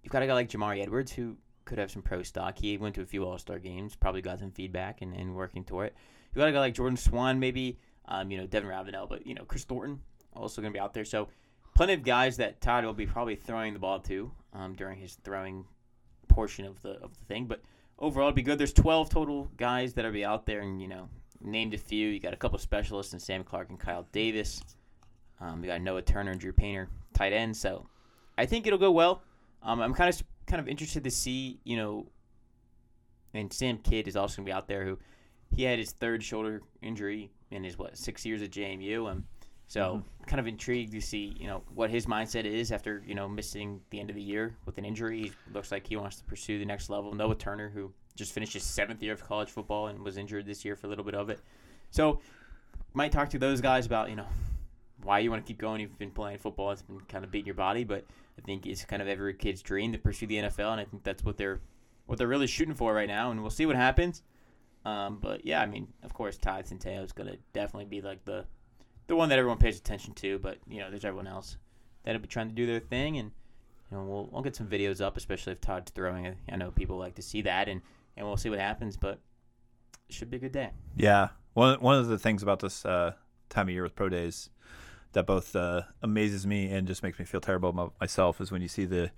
you've 0.03 0.11
got 0.11 0.23
a 0.23 0.27
guy 0.27 0.33
like 0.33 0.49
Jamari 0.49 0.81
Edwards 0.81 1.11
who 1.11 1.37
could 1.65 1.77
have 1.77 1.91
some 1.91 2.01
pro 2.01 2.23
stock. 2.23 2.57
He 2.57 2.77
went 2.77 2.95
to 2.95 3.01
a 3.01 3.05
few 3.05 3.25
All 3.25 3.37
Star 3.37 3.59
games, 3.59 3.95
probably 3.95 4.21
got 4.21 4.39
some 4.39 4.51
feedback 4.51 5.01
and, 5.01 5.13
and 5.13 5.35
working 5.35 5.63
toward 5.63 5.87
it. 5.87 5.95
You've 6.33 6.39
got 6.39 6.49
a 6.49 6.51
guy 6.51 6.59
like 6.59 6.73
Jordan 6.73 6.97
Swan, 6.97 7.39
maybe, 7.39 7.79
um, 8.07 8.31
you 8.31 8.37
know, 8.37 8.47
Devin 8.47 8.69
Ravenel, 8.69 9.07
but 9.07 9.25
you 9.27 9.35
know, 9.35 9.43
Kris 9.43 9.63
Thornton 9.65 9.99
also 10.33 10.61
going 10.61 10.73
to 10.73 10.77
be 10.77 10.81
out 10.81 10.93
there. 10.93 11.05
So 11.05 11.29
plenty 11.75 11.93
of 11.93 12.03
guys 12.03 12.37
that 12.37 12.61
Todd 12.61 12.85
will 12.85 12.93
be 12.93 13.05
probably 13.05 13.35
throwing 13.35 13.73
the 13.73 13.79
ball 13.79 13.99
to 14.01 14.31
um, 14.53 14.73
during 14.75 14.99
his 14.99 15.15
throwing 15.23 15.65
portion 16.27 16.65
of 16.65 16.81
the 16.81 16.91
of 17.01 17.17
the 17.17 17.25
thing. 17.25 17.45
But 17.45 17.61
overall, 17.97 18.27
it'd 18.27 18.35
be 18.35 18.41
good. 18.41 18.57
There's 18.57 18.73
12 18.73 19.09
total 19.09 19.51
guys 19.57 19.93
that'll 19.93 20.11
be 20.11 20.25
out 20.25 20.45
there, 20.45 20.61
and 20.61 20.81
you 20.81 20.87
know, 20.87 21.09
named 21.41 21.73
a 21.73 21.78
few. 21.78 22.08
You 22.08 22.19
got 22.19 22.34
a 22.34 22.38
couple 22.38 22.58
specialists 22.60 23.13
in 23.13 23.19
Sam 23.19 23.43
Clark 23.43 23.69
and 23.69 23.80
Kyle 23.80 24.06
Davis. 24.12 24.62
Um, 25.41 25.63
you 25.63 25.69
got 25.69 25.82
Noah 25.82 26.02
Turner 26.02 26.32
and 26.32 26.39
Drew 26.39 26.52
Painter, 26.52 26.89
tight 27.13 27.34
end. 27.34 27.56
So 27.56 27.86
I 28.38 28.45
think 28.45 28.67
it'll 28.67 28.80
go 28.80 28.91
well. 28.91 29.21
Um, 29.63 29.82
I'm 29.82 29.93
kind 29.93 30.13
of 30.13 30.21
kind 30.45 30.60
of 30.60 30.67
interested 30.67 31.04
to 31.04 31.12
see, 31.12 31.60
you 31.63 31.78
know, 31.78 32.08
and 33.34 33.52
Sam 33.52 33.78
Kidd 33.78 34.08
is 34.08 34.15
also 34.15 34.38
gonna 34.38 34.45
be 34.45 34.52
out 34.52 34.67
there. 34.67 34.84
Who 34.84 34.97
he 35.56 35.63
had 35.63 35.80
his 35.80 35.91
third 35.91 36.23
shoulder 36.23 36.62
injury 36.82 37.32
in 37.52 37.63
his 37.63 37.78
what 37.78 37.97
six 37.97 38.25
years 38.25 38.41
at 38.41 38.52
JMU, 38.52 39.12
and 39.12 39.23
so 39.67 40.04
kind 40.25 40.39
of 40.39 40.47
intrigued 40.47 40.91
to 40.93 41.02
see, 41.02 41.36
you 41.39 41.47
know, 41.47 41.63
what 41.73 41.89
his 41.89 42.06
mindset 42.06 42.45
is 42.45 42.71
after 42.71 43.04
you 43.06 43.15
know 43.15 43.28
missing 43.28 43.82
the 43.89 43.99
end 43.99 44.10
of 44.10 44.15
the 44.15 44.21
year 44.21 44.56
with 44.65 44.78
an 44.78 44.86
injury. 44.86 45.23
He 45.23 45.32
looks 45.54 45.71
like 45.71 45.88
he 45.88 45.95
wants 45.95 46.17
to 46.17 46.23
pursue 46.23 46.60
the 46.60 46.65
next 46.65 46.89
level. 46.89 47.13
Noah 47.13 47.36
Turner, 47.36 47.69
who 47.69 47.91
just 48.19 48.34
finished 48.34 48.53
his 48.53 48.63
seventh 48.63 49.01
year 49.01 49.13
of 49.13 49.25
college 49.25 49.49
football 49.49 49.88
and 49.88 49.99
was 50.03 50.17
injured 50.17 50.45
this 50.45 50.63
year 50.63 50.75
for 50.75 50.88
a 50.88 50.89
little 50.89 51.05
bit 51.05 51.15
of 51.15 51.29
it, 51.29 51.39
so 51.89 52.19
might 52.93 53.12
talk 53.12 53.29
to 53.32 53.39
those 53.39 53.62
guys 53.62 53.86
about 53.86 54.10
you 54.10 54.15
know 54.15 54.27
why 55.03 55.19
you 55.19 55.32
want 55.32 55.43
to 55.43 55.47
keep 55.47 55.60
going. 55.60 55.82
You've 55.82 55.97
been 55.97 56.12
playing 56.12 56.38
football; 56.38 56.71
it's 56.71 56.82
been 56.82 56.99
kind 57.01 57.23
of 57.23 57.32
beating 57.32 57.47
your 57.47 57.55
body, 57.55 57.84
but 57.84 58.05
I 58.38 58.41
think 58.41 58.65
it's 58.65 58.86
kind 58.86 59.01
of 59.01 59.08
every 59.08 59.34
kid's 59.34 59.62
dream 59.62 59.91
to 59.93 59.97
pursue 59.97 60.27
the 60.27 60.36
NFL, 60.36 60.71
and 60.71 60.82
I 60.82 60.86
think 60.86 61.03
that's 61.03 61.23
what 61.23 61.38
they're 61.38 61.60
what 62.05 62.17
they're 62.17 62.27
really 62.27 62.47
shooting 62.47 62.75
for 62.75 62.93
right 62.93 63.08
now. 63.08 63.32
And 63.32 63.41
we'll 63.41 63.51
see 63.51 63.65
what 63.65 63.75
happens. 63.75 64.23
Um, 64.86 65.19
but 65.21 65.45
yeah, 65.45 65.62
I 65.62 65.65
mean, 65.65 65.88
of 66.03 66.13
course, 66.13 66.38
Todd 66.38 66.65
Centeio 66.65 67.03
is 67.03 67.12
going 67.12 67.29
to 67.29 67.38
definitely 67.53 67.86
be 67.86 68.01
like 68.01 68.23
the 68.25 68.45
the 69.08 69.15
one 69.15 69.29
that 69.29 69.39
everyone 69.39 69.58
pays 69.58 69.77
attention 69.77 70.13
to. 70.15 70.39
But 70.39 70.58
you 70.67 70.79
know, 70.79 70.89
there's 70.89 71.05
everyone 71.05 71.27
else 71.27 71.58
that'll 72.03 72.21
be 72.21 72.27
trying 72.27 72.49
to 72.49 72.55
do 72.55 72.65
their 72.65 72.79
thing, 72.79 73.17
and 73.17 73.32
you 73.91 73.97
know, 73.97 74.03
we'll 74.03 74.29
we'll 74.32 74.41
get 74.41 74.55
some 74.55 74.67
videos 74.67 75.01
up, 75.01 75.17
especially 75.17 75.53
if 75.53 75.62
Todd's 75.62 75.91
throwing. 75.91 76.36
I 76.49 76.55
know 76.55 76.71
people 76.71 76.97
like 76.97 77.15
to 77.15 77.21
see 77.21 77.41
that, 77.43 77.67
and 77.67 77.82
and 78.19 78.27
we'll 78.27 78.38
see 78.38 78.49
what 78.51 78.60
happens. 78.60 78.97
But 78.97 79.19
it 80.08 80.13
should 80.13 80.29
be 80.29 80.38
a 80.38 80.39
good 80.39 80.51
day. 80.51 80.69
Yeah, 80.95 81.29
one 81.53 81.79
one 81.82 81.97
of 81.97 82.08
the 82.08 82.19
things 82.19 82.43
about 82.43 82.60
this 82.60 82.86
uh, 82.86 83.13
time 83.49 83.67
of 83.67 83.73
year 83.73 83.82
with 83.84 83.95
pro 83.95 84.10
days 84.10 84.49
that 85.13 85.25
both 85.25 85.55
uh, 85.55 85.82
amazes 86.03 86.45
me 86.45 86.69
and 86.71 86.86
just 86.88 87.01
makes 87.01 87.17
me 87.17 87.25
feel 87.25 87.41
terrible 87.41 87.69
about 87.69 87.93
myself 87.99 88.39
is 88.39 88.51
when 88.51 88.62
you 88.62 88.67
see 88.67 88.86
the 88.86 89.10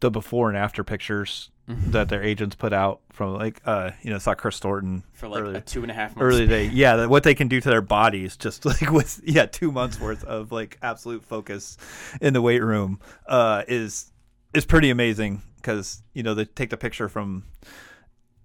the 0.00 0.10
before 0.10 0.48
and 0.48 0.58
after 0.58 0.84
pictures 0.84 1.50
that 1.66 2.10
their 2.10 2.22
agents 2.22 2.54
put 2.56 2.74
out 2.74 3.00
from 3.10 3.32
like 3.36 3.62
uh 3.64 3.90
you 4.02 4.10
know 4.10 4.18
saw 4.18 4.34
Kris 4.34 4.58
Thornton 4.58 5.02
for 5.14 5.28
like 5.28 5.42
early, 5.42 5.54
a 5.54 5.60
two 5.62 5.80
and 5.82 5.90
a 5.90 5.94
half 5.94 6.14
months. 6.14 6.20
early 6.34 6.46
day 6.46 6.66
yeah 6.66 6.96
that- 6.96 7.08
what 7.08 7.22
they 7.22 7.34
can 7.34 7.48
do 7.48 7.58
to 7.58 7.68
their 7.70 7.80
bodies 7.80 8.36
just 8.36 8.64
like 8.66 8.90
with 8.90 9.20
yeah 9.24 9.46
two 9.46 9.72
months 9.72 9.98
worth 9.98 10.22
of 10.24 10.52
like 10.52 10.76
absolute 10.82 11.24
focus 11.24 11.78
in 12.20 12.34
the 12.34 12.42
weight 12.42 12.62
room 12.62 13.00
uh 13.28 13.62
is 13.66 14.12
is 14.52 14.66
pretty 14.66 14.90
amazing 14.90 15.40
because 15.56 16.02
you 16.12 16.22
know 16.22 16.34
they 16.34 16.44
take 16.44 16.68
the 16.68 16.76
picture 16.76 17.08
from 17.08 17.44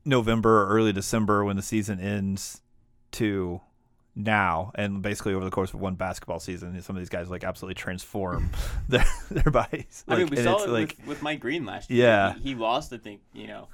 November 0.10 0.64
or 0.64 0.68
early 0.68 0.92
December 0.92 1.44
when 1.46 1.56
the 1.56 1.62
season 1.62 2.00
ends 2.00 2.62
to 3.12 3.62
now 4.16 4.72
and 4.76 5.02
basically 5.02 5.34
over 5.34 5.46
the 5.46 5.52
course 5.52 5.74
of 5.74 5.80
one 5.80 5.96
basketball 5.96 6.40
season 6.40 6.80
some 6.82 6.96
of 6.96 7.00
these 7.00 7.10
guys 7.10 7.30
like 7.30 7.46
absolutely 7.46 7.76
transform 7.76 8.50
their, 8.90 9.06
their 9.32 9.52
bodies 9.52 10.04
I 10.08 10.18
mean, 10.18 10.28
we 10.28 10.36
saw 10.38 10.62
it 10.64 10.70
like 10.70 10.98
with, 11.00 11.08
with 11.08 11.22
Mike 11.22 11.40
Greene 11.40 11.66
last 11.66 11.90
year. 11.90 12.06
Yeah. 12.06 12.34
he, 12.34 12.50
he 12.50 12.56
lost, 12.56 12.92
I 12.92 12.98
think, 12.98 13.22
you 13.34 13.48
know, 13.48 13.70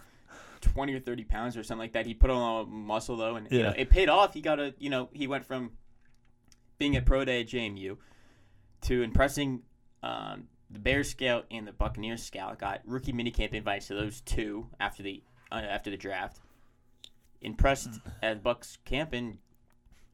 twenty 0.62 0.94
or 0.94 1.00
thirty 1.00 1.24
pounds 1.24 1.58
or 1.58 1.64
something 1.64 1.80
like 1.80 1.94
that. 1.94 2.06
He 2.06 2.14
put 2.14 2.30
on 2.30 2.38
a 2.38 2.40
lot 2.40 2.62
of 2.62 2.70
muscle 2.70 3.18
though, 3.18 3.36
and 3.36 3.48
you 3.52 3.64
know, 3.64 3.74
it 3.76 3.90
paid 3.90 4.10
off. 4.10 4.34
He 4.34 4.42
got 4.42 4.60
a, 4.60 4.74
you 4.80 4.90
know, 4.90 5.10
he 5.14 5.28
went 5.28 5.46
from 5.46 5.72
being 6.78 6.96
at 6.96 7.06
pro 7.06 7.24
day 7.24 7.42
at 7.42 7.48
JMU 7.48 7.98
to 8.82 9.02
impressing 9.02 9.62
um, 10.04 10.46
the 10.70 10.80
Bears 10.80 11.10
scout 11.10 11.46
and 11.52 11.68
the 11.68 11.72
Buccaneers 11.72 12.24
scout. 12.24 12.60
Got 12.60 12.82
rookie 12.86 13.14
minicamp 13.14 13.54
invites 13.54 13.88
to 13.88 13.96
those 13.96 14.22
two 14.22 14.68
after 14.80 15.04
the 15.04 15.24
after 15.52 15.90
the 15.90 15.98
draft. 15.98 16.40
Impressed 17.42 18.00
at 18.24 18.42
Bucks 18.42 18.78
camp 18.86 19.14
and 19.14 19.38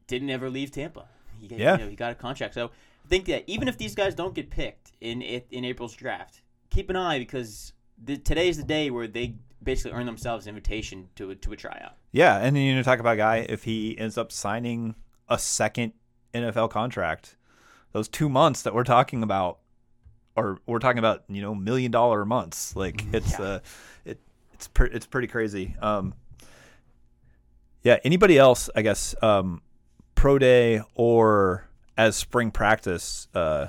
didn't 0.06 0.30
ever 0.30 0.50
leave 0.50 0.70
Tampa. 0.70 1.06
He, 1.40 1.48
got- 1.48 1.58
Yeah. 1.58 1.72
you 1.78 1.84
know, 1.84 1.88
he 1.90 1.96
got 1.96 2.12
a 2.12 2.14
contract. 2.14 2.54
So 2.54 2.66
I 3.04 3.08
think 3.08 3.24
that 3.26 3.44
even 3.46 3.68
if 3.68 3.78
these 3.78 3.94
guys 3.94 4.14
don't 4.14 4.34
get 4.34 4.50
picked 4.50 4.92
in 5.00 5.22
in 5.22 5.64
April's 5.64 5.94
draft, 5.94 6.42
keep 6.70 6.90
an 6.90 6.96
eye 6.96 7.18
because 7.18 7.72
the, 8.02 8.18
today 8.18 8.48
is 8.48 8.56
the 8.58 8.64
day 8.64 8.90
where 8.90 9.06
they 9.06 9.34
basically 9.62 9.92
earn 9.98 10.06
themselves 10.06 10.46
an 10.46 10.50
invitation 10.50 11.08
to 11.16 11.30
a, 11.30 11.34
to 11.36 11.52
a 11.52 11.56
tryout. 11.56 11.96
Yeah, 12.10 12.36
and 12.38 12.54
then 12.54 12.62
you 12.64 12.74
know 12.74 12.82
talk 12.82 12.98
about 12.98 13.14
a 13.14 13.18
guy 13.18 13.36
if 13.48 13.64
he 13.64 13.96
ends 13.98 14.18
up 14.18 14.30
signing 14.30 14.94
a 15.28 15.38
second 15.38 15.94
NFL 16.34 16.68
contract, 16.70 17.36
those 17.92 18.08
two 18.08 18.28
months 18.28 18.62
that 18.62 18.74
we're 18.74 18.84
talking 18.84 19.22
about, 19.22 19.58
or 20.36 20.58
we're 20.66 20.78
talking 20.80 20.98
about 20.98 21.24
you 21.28 21.40
know 21.40 21.54
million 21.54 21.90
dollar 21.90 22.26
months. 22.26 22.76
Like 22.76 22.96
Mm-hmm. 22.98 23.14
it's 23.14 23.38
Yeah. 23.38 23.44
uh, 23.44 23.58
it 24.04 24.20
it's 24.66 24.94
it's 24.94 25.06
pretty 25.06 25.28
crazy. 25.28 25.74
Um, 25.80 26.14
yeah. 27.82 27.98
Anybody 28.04 28.38
else? 28.38 28.70
I 28.74 28.82
guess 28.82 29.14
um, 29.22 29.62
pro 30.14 30.38
day 30.38 30.82
or 30.94 31.68
as 31.96 32.16
spring 32.16 32.50
practice 32.50 33.28
uh 33.34 33.66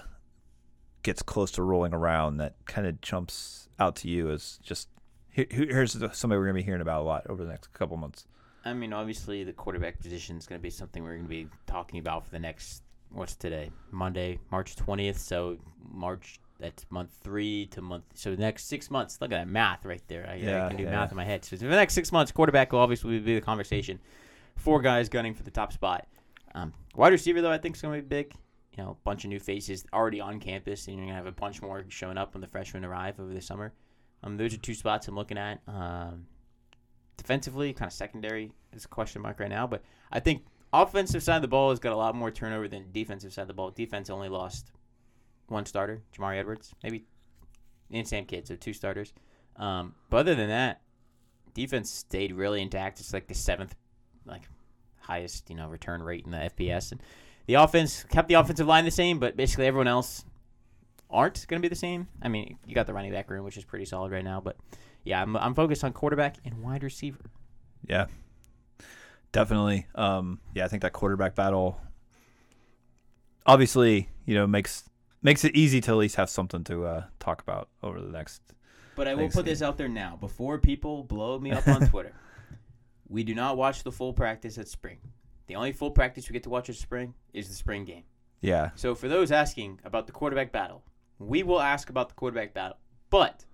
gets 1.02 1.22
close 1.22 1.52
to 1.52 1.64
rolling 1.64 1.94
around, 1.94 2.38
that 2.38 2.56
kind 2.66 2.88
of 2.88 3.02
jumps 3.02 3.68
out 3.80 3.96
to 3.98 4.08
you 4.08 4.32
as 4.32 4.60
just 4.64 4.88
here, 5.30 5.48
here's 5.50 5.92
somebody 6.14 6.40
we're 6.40 6.46
gonna 6.46 6.54
be 6.54 6.64
hearing 6.64 6.82
about 6.82 7.02
a 7.02 7.04
lot 7.04 7.26
over 7.28 7.44
the 7.44 7.50
next 7.50 7.74
couple 7.74 7.98
months. 7.98 8.28
I 8.66 8.74
mean, 8.74 8.94
obviously, 8.94 9.44
the 9.44 9.52
quarterback 9.52 10.00
position 10.00 10.38
is 10.38 10.46
going 10.46 10.58
to 10.58 10.64
be 10.64 10.70
something 10.70 11.04
we're 11.04 11.16
going 11.16 11.24
to 11.24 11.28
be 11.28 11.48
talking 11.68 12.00
about 12.00 12.24
for 12.24 12.32
the 12.32 12.40
next 12.40 12.82
what's 13.12 13.36
today, 13.36 13.72
Monday, 13.92 14.40
March 14.52 14.78
twentieth. 14.78 15.20
So 15.20 15.58
March 15.92 16.40
that's 16.64 16.86
month 16.90 17.16
three 17.22 17.68
to 17.68 17.82
month. 17.82 18.06
So 18.14 18.32
the 18.32 18.42
next 18.42 18.66
six 18.66 18.90
months. 18.90 19.20
Look 19.20 19.32
at 19.32 19.38
that 19.38 19.48
math 19.48 19.86
right 19.86 20.02
there. 20.08 20.28
I, 20.30 20.36
Yeah, 20.36 20.66
I 20.66 20.70
can 20.70 20.78
do 20.78 20.84
yeah. 20.84 20.92
math 20.92 21.12
in 21.12 21.18
my 21.18 21.26
head. 21.26 21.44
So 21.44 21.58
for 21.58 21.66
the 21.66 21.70
next 21.70 21.94
six 21.94 22.12
months, 22.12 22.32
quarterback 22.32 22.72
will 22.72 22.80
obviously 22.80 23.20
be 23.20 23.36
the 23.36 23.42
conversation. 23.42 24.00
Four 24.56 24.82
guys 24.82 25.10
gunning 25.10 25.34
for 25.34 25.44
the 25.44 25.52
top 25.52 25.74
spot. 25.74 26.08
Um, 26.56 26.74
wide 26.96 27.12
receiver 27.12 27.42
though, 27.42 27.52
I 27.52 27.58
think 27.58 27.76
is 27.76 27.82
going 27.82 27.98
to 27.98 28.02
be 28.02 28.08
big. 28.08 28.34
You 28.78 28.84
know, 28.84 28.92
a 28.92 29.04
bunch 29.04 29.26
of 29.26 29.30
new 29.30 29.40
faces 29.40 29.86
already 29.94 30.22
on 30.22 30.40
campus, 30.40 30.88
and 30.88 30.96
you're 30.96 31.06
going 31.06 31.18
to 31.18 31.18
have 31.18 31.28
a 31.28 31.32
bunch 31.32 31.62
more 31.62 31.86
showing 31.90 32.18
up 32.18 32.34
when 32.34 32.42
the 32.42 32.48
freshmen 32.48 32.86
arrive 32.86 33.20
over 33.20 33.32
the 33.34 33.42
summer. 33.42 33.74
Um, 34.24 34.38
those 34.38 34.54
are 34.54 34.58
two 34.58 34.74
spots 34.74 35.08
I'm 35.08 35.16
looking 35.16 35.38
at. 35.38 35.60
Um, 35.68 36.26
defensively, 37.18 37.74
kind 37.74 37.88
of 37.88 37.94
secondary 37.94 38.52
is 38.72 38.86
a 38.86 38.88
question 38.88 39.22
mark 39.22 39.40
right 39.40 39.50
now. 39.50 39.68
But 39.68 39.84
I 40.12 40.20
think 40.22 40.46
offensive 40.72 41.22
side 41.22 41.36
of 41.36 41.42
the 41.44 41.48
ball 41.50 41.70
has 41.72 41.80
got 41.80 41.94
a 41.94 41.98
lot 41.98 42.16
more 42.16 42.32
turnover 42.32 42.68
than 42.68 42.86
defensive 42.92 43.34
side 43.34 43.44
of 43.44 43.48
the 43.50 43.54
ball. 43.54 43.70
Defense 43.70 44.10
only 44.10 44.30
lost 44.30 44.72
one 45.48 45.66
starter, 45.66 46.02
Jamari 46.18 46.40
Edwards, 46.40 46.74
maybe 46.84 47.06
and 47.92 48.08
Sam 48.08 48.26
Kidd, 48.26 48.48
so 48.48 48.56
two 48.56 48.74
starters. 48.74 49.14
Um, 49.56 49.94
but 50.10 50.18
other 50.18 50.36
than 50.36 50.50
that, 50.50 50.82
defense 51.54 51.92
stayed 51.92 52.34
really 52.34 52.62
intact. 52.62 53.00
It's 53.00 53.14
like 53.14 53.28
the 53.28 53.36
seventh, 53.36 53.76
like 54.26 54.44
highest 55.00 55.50
you 55.50 55.56
know 55.56 55.68
return 55.68 56.02
rate 56.02 56.26
in 56.26 56.32
the 56.32 56.38
FBS, 56.58 56.92
and 56.92 57.02
the 57.46 57.56
offense 57.56 58.04
kept 58.04 58.28
the 58.28 58.36
offensive 58.36 58.68
line 58.68 58.86
the 58.86 58.92
same, 58.92 59.20
but 59.20 59.38
basically 59.38 59.68
everyone 59.68 59.88
else 59.88 60.26
aren't 61.10 61.46
going 61.48 61.62
to 61.62 61.66
be 61.66 61.70
the 61.70 61.80
same. 61.80 62.08
I 62.22 62.28
mean, 62.28 62.58
you 62.66 62.74
got 62.74 62.88
the 62.88 62.94
running 62.94 63.12
back 63.12 63.30
room, 63.30 63.46
which 63.46 63.58
is 63.58 63.64
pretty 63.64 63.86
solid 63.86 64.12
right 64.12 64.24
now, 64.24 64.42
but 64.42 64.58
yeah, 65.04 65.22
I'm, 65.22 65.36
I'm 65.36 65.54
focused 65.54 65.84
on 65.84 65.94
quarterback 65.94 66.38
and 66.46 66.64
wide 66.64 66.82
receiver. 66.82 67.20
Yeah, 67.88 68.08
definitely. 69.32 69.86
Um, 69.94 70.40
yeah, 70.56 70.66
I 70.66 70.68
think 70.70 70.82
that 70.82 70.94
quarterback 70.94 71.36
battle 71.36 71.80
obviously, 73.46 74.10
you 74.26 74.36
know, 74.36 74.48
makes 74.48 74.90
makes 75.24 75.44
it 75.44 75.56
easy 75.56 75.82
to 75.82 75.92
at 75.92 75.98
least 75.98 76.16
have 76.18 76.30
something 76.30 76.64
to 76.66 76.86
uh, 76.86 77.04
talk 77.20 77.42
about 77.42 77.70
over 77.82 78.00
the 78.00 78.10
next. 78.12 78.42
But 78.96 79.08
I 79.08 79.16
will 79.16 79.30
put 79.30 79.46
this 79.46 79.62
out 79.64 79.78
there 79.78 79.88
now 79.88 80.18
before 80.20 80.60
people 80.60 81.04
blow 81.04 81.40
me 81.40 81.52
up 81.52 81.68
on 81.68 81.88
Twitter. 81.90 82.14
We 83.08 83.24
do 83.24 83.34
not 83.34 83.58
watch 83.58 83.84
the 83.84 83.92
full 83.92 84.14
practice 84.14 84.58
at 84.58 84.68
spring. 84.68 85.00
The 85.48 85.56
only 85.56 85.72
full 85.72 85.92
practice 85.92 86.30
we 86.30 86.34
get 86.34 86.44
to 86.44 86.50
watch 86.50 86.70
at 86.70 86.76
spring 86.76 87.16
is 87.34 87.48
the 87.48 87.56
spring 87.56 87.86
game. 87.86 88.04
Yeah, 88.42 88.72
So 88.76 88.94
for 88.94 89.08
those 89.08 89.32
asking 89.32 89.80
about 89.86 90.06
the 90.06 90.12
quarterback 90.12 90.52
battle, 90.52 90.84
we 91.18 91.44
will 91.44 91.62
ask 91.62 91.90
about 91.90 92.10
the 92.10 92.16
quarterback 92.16 92.54
battle, 92.54 92.76
but 93.10 93.46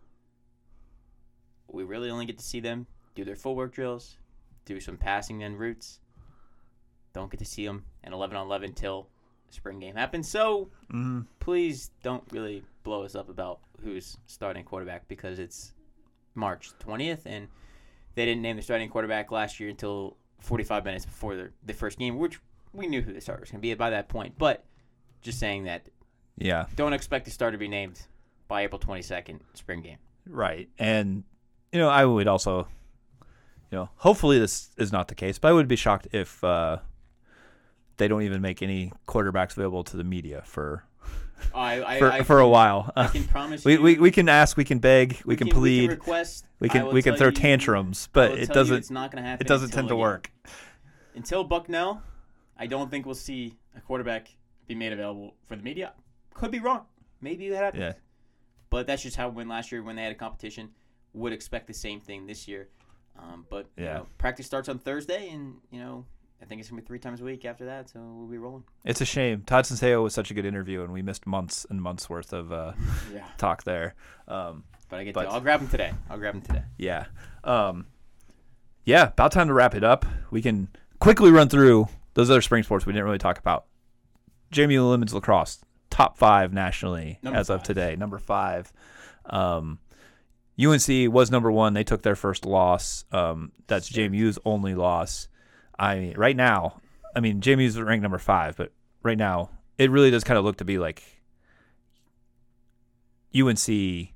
we 1.67 1.83
really 1.83 2.09
only 2.09 2.25
get 2.25 2.39
to 2.39 2.43
see 2.43 2.59
them 2.59 2.87
do 3.13 3.23
their 3.23 3.35
full 3.35 3.55
work 3.55 3.71
drills, 3.71 4.17
do 4.65 4.79
some 4.79 4.97
passing 4.97 5.43
and 5.43 5.59
routes. 5.59 5.99
Don't 7.13 7.29
get 7.29 7.37
to 7.39 7.45
see 7.45 7.67
them 7.67 7.85
in 8.03 8.13
11 8.13 8.35
on 8.35 8.47
11 8.47 8.73
till 8.73 9.09
spring 9.53 9.79
game 9.79 9.95
happens. 9.95 10.27
So 10.27 10.69
mm, 10.91 11.25
please 11.39 11.91
don't 12.03 12.23
really 12.31 12.63
blow 12.83 13.03
us 13.03 13.15
up 13.15 13.29
about 13.29 13.59
who's 13.83 14.17
starting 14.27 14.63
quarterback 14.63 15.07
because 15.07 15.39
it's 15.39 15.73
March 16.35 16.71
20th 16.85 17.21
and 17.25 17.47
they 18.15 18.25
didn't 18.25 18.41
name 18.41 18.55
the 18.55 18.61
starting 18.61 18.89
quarterback 18.89 19.31
last 19.31 19.59
year 19.59 19.69
until 19.69 20.17
45 20.39 20.85
minutes 20.85 21.05
before 21.05 21.35
the, 21.35 21.51
the 21.65 21.73
first 21.73 21.99
game, 21.99 22.17
which 22.17 22.39
we 22.73 22.87
knew 22.87 23.01
who 23.01 23.13
the 23.13 23.21
starter 23.21 23.41
was 23.41 23.51
going 23.51 23.59
to 23.59 23.61
be 23.61 23.73
by 23.73 23.89
that 23.89 24.09
point. 24.09 24.35
But 24.37 24.65
just 25.21 25.39
saying 25.39 25.65
that 25.65 25.89
yeah, 26.37 26.65
don't 26.75 26.93
expect 26.93 27.25
the 27.25 27.31
starter 27.31 27.53
to 27.53 27.57
be 27.57 27.67
named 27.67 28.01
by 28.47 28.61
April 28.63 28.79
22nd, 28.79 29.39
spring 29.53 29.81
game. 29.81 29.97
right. 30.27 30.69
And 30.79 31.23
you 31.71 31.79
know, 31.79 31.89
I 31.89 32.05
would 32.05 32.27
also, 32.27 32.67
you 33.71 33.77
know, 33.77 33.89
hopefully 33.97 34.39
this 34.39 34.69
is 34.77 34.91
not 34.91 35.07
the 35.07 35.15
case, 35.15 35.37
but 35.37 35.49
I 35.49 35.51
would 35.51 35.67
be 35.67 35.75
shocked 35.75 36.07
if 36.11 36.43
uh, 36.43 36.77
they 37.99 38.07
don't 38.07 38.23
even 38.23 38.41
make 38.41 38.63
any 38.63 38.91
quarterbacks 39.07 39.51
available 39.55 39.83
to 39.83 39.97
the 39.97 40.03
media 40.03 40.41
for 40.45 40.83
I, 41.53 41.83
I, 41.95 41.99
for, 41.99 42.11
I 42.11 42.23
for 42.23 42.39
a 42.39 42.47
while. 42.47 42.91
I 42.95 43.07
can 43.07 43.23
promise 43.35 43.63
we, 43.63 43.77
we 43.77 43.97
we 43.97 44.11
can 44.11 44.27
ask, 44.27 44.57
we 44.57 44.65
can 44.65 44.79
beg, 44.79 45.21
we, 45.25 45.35
can, 45.35 45.47
We 45.47 45.51
plead, 45.53 45.81
can 45.89 45.97
request. 45.99 46.45
we 46.59 46.67
can 46.69 46.91
we 46.93 47.01
can 47.01 47.15
throw 47.15 47.27
you- 47.27 47.33
tantrums, 47.33 48.09
but 48.11 48.31
it 48.31 48.49
doesn't 48.49 48.75
It's 48.77 48.89
not 48.91 49.11
going 49.11 49.23
to 49.23 49.29
happen. 49.29 49.45
it 49.45 49.47
doesn't 49.47 49.69
tend 49.69 49.87
to 49.89 49.93
again. 49.93 50.01
work. 50.01 50.31
until 51.15 51.43
Bucknell, 51.43 52.01
I 52.57 52.67
don't 52.67 52.89
think 52.89 53.05
we'll 53.05 53.15
see 53.15 53.53
a 53.77 53.81
quarterback 53.81 54.29
be 54.67 54.75
made 54.75 54.91
available 54.93 55.35
for 55.47 55.55
the 55.55 55.63
media. 55.63 55.93
Could 56.33 56.51
be 56.51 56.59
wrong. 56.59 56.85
Maybe 57.21 57.49
that 57.49 57.57
happens. 57.57 57.81
Yeah. 57.81 57.93
But 58.69 58.85
that's 58.87 59.01
just 59.03 59.15
how 59.15 59.27
it 59.29 59.33
went 59.33 59.49
last 59.49 59.71
year 59.71 59.81
when 59.81 59.95
they 59.95 60.03
had 60.03 60.11
a 60.11 60.15
competition. 60.15 60.69
Would 61.13 61.33
expect 61.33 61.67
the 61.67 61.73
same 61.73 61.99
thing 62.01 62.27
this 62.27 62.47
year. 62.47 62.69
Um, 63.17 63.45
but 63.49 63.65
you 63.77 63.85
know, 63.85 64.07
practice 64.17 64.45
starts 64.45 64.69
on 64.69 64.77
Thursday, 64.77 65.29
and 65.29 65.55
you 65.71 65.79
know 65.79 66.05
I 66.41 66.45
think 66.45 66.61
it's 66.61 66.69
gonna 66.69 66.81
be 66.81 66.87
three 66.87 66.99
times 66.99 67.21
a 67.21 67.23
week 67.25 67.43
after 67.45 67.65
that. 67.65 67.89
So 67.89 67.99
we'll 67.99 68.27
be 68.27 68.37
rolling. 68.37 68.63
It's 68.85 69.01
a 69.01 69.05
shame. 69.05 69.43
Todd 69.45 69.65
Centeio 69.65 70.01
was 70.03 70.13
such 70.13 70.31
a 70.31 70.33
good 70.33 70.45
interview, 70.45 70.83
and 70.83 70.91
we 70.93 71.01
missed 71.01 71.27
months 71.27 71.65
and 71.69 71.81
months 71.81 72.09
worth 72.09 72.31
of 72.33 72.51
uh, 72.51 72.73
Yeah. 73.13 73.25
talk 73.37 73.63
there. 73.63 73.95
Um, 74.27 74.63
But 74.89 74.99
I 74.99 75.03
get 75.03 75.13
But- 75.13 75.23
to. 75.25 75.29
I'll 75.31 75.41
grab 75.41 75.61
him 75.61 75.67
today. 75.67 75.91
I'll 76.09 76.17
grab 76.17 76.35
him 76.35 76.41
today. 76.41 76.63
yeah, 76.77 77.05
um, 77.43 77.87
yeah. 78.85 79.07
About 79.07 79.31
time 79.31 79.47
to 79.47 79.53
wrap 79.53 79.75
it 79.75 79.83
up. 79.83 80.05
We 80.31 80.41
can 80.41 80.69
quickly 80.99 81.31
run 81.31 81.49
through 81.49 81.87
those 82.15 82.29
other 82.29 82.41
spring 82.41 82.63
sports 82.63 82.85
we 82.85 82.93
didn't 82.93 83.05
really 83.05 83.17
talk 83.19 83.37
about. 83.37 83.65
Jamie 84.51 84.79
Lemons 84.79 85.13
lacrosse, 85.13 85.59
top 85.91 86.17
five 86.17 86.51
nationally 86.53 87.19
Number 87.21 87.37
as 87.39 87.49
of 87.51 87.61
today. 87.63 87.95
Number 87.95 88.17
five. 88.17 88.71
Um, 89.25 89.77
UNC 90.59 91.07
was 91.13 91.29
number 91.31 91.51
one. 91.51 91.73
They 91.73 91.83
took 91.83 92.01
their 92.01 92.15
first 92.15 92.45
loss. 92.45 93.05
Um, 93.11 93.51
that's 93.67 93.89
JMU's 93.91 94.39
only 94.45 94.73
loss. 94.75 95.27
I 95.79 95.99
mean, 95.99 96.13
right 96.17 96.35
now, 96.35 96.81
I 97.15 97.21
mean, 97.21 97.41
JMU's 97.41 97.79
ranked 97.79 98.03
number 98.03 98.17
five, 98.17 98.57
but 98.57 98.71
right 99.01 99.17
now, 99.17 99.49
it 99.77 99.89
really 99.89 100.11
does 100.11 100.23
kind 100.23 100.37
of 100.37 100.43
look 100.43 100.57
to 100.57 100.65
be 100.65 100.77
like 100.77 101.03
UNC, 103.35 104.09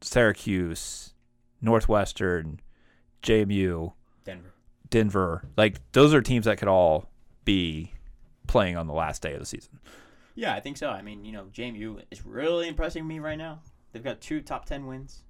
Syracuse, 0.00 1.14
Northwestern, 1.60 2.60
JMU, 3.22 3.92
Denver. 4.24 4.54
Denver. 4.90 5.44
Like 5.56 5.80
those 5.92 6.14
are 6.14 6.20
teams 6.22 6.44
that 6.44 6.58
could 6.58 6.68
all 6.68 7.10
be 7.44 7.92
playing 8.46 8.76
on 8.76 8.86
the 8.86 8.92
last 8.92 9.22
day 9.22 9.32
of 9.34 9.40
the 9.40 9.46
season. 9.46 9.80
Yeah, 10.34 10.54
I 10.54 10.60
think 10.60 10.76
so. 10.76 10.88
I 10.88 11.02
mean, 11.02 11.24
you 11.24 11.32
know, 11.32 11.46
JMU 11.52 12.02
is 12.10 12.24
really 12.24 12.68
impressing 12.68 13.06
me 13.06 13.18
right 13.18 13.36
now. 13.36 13.60
They've 13.92 14.02
got 14.02 14.20
two 14.20 14.40
top 14.40 14.66
ten 14.66 14.86
wins. 14.86 15.24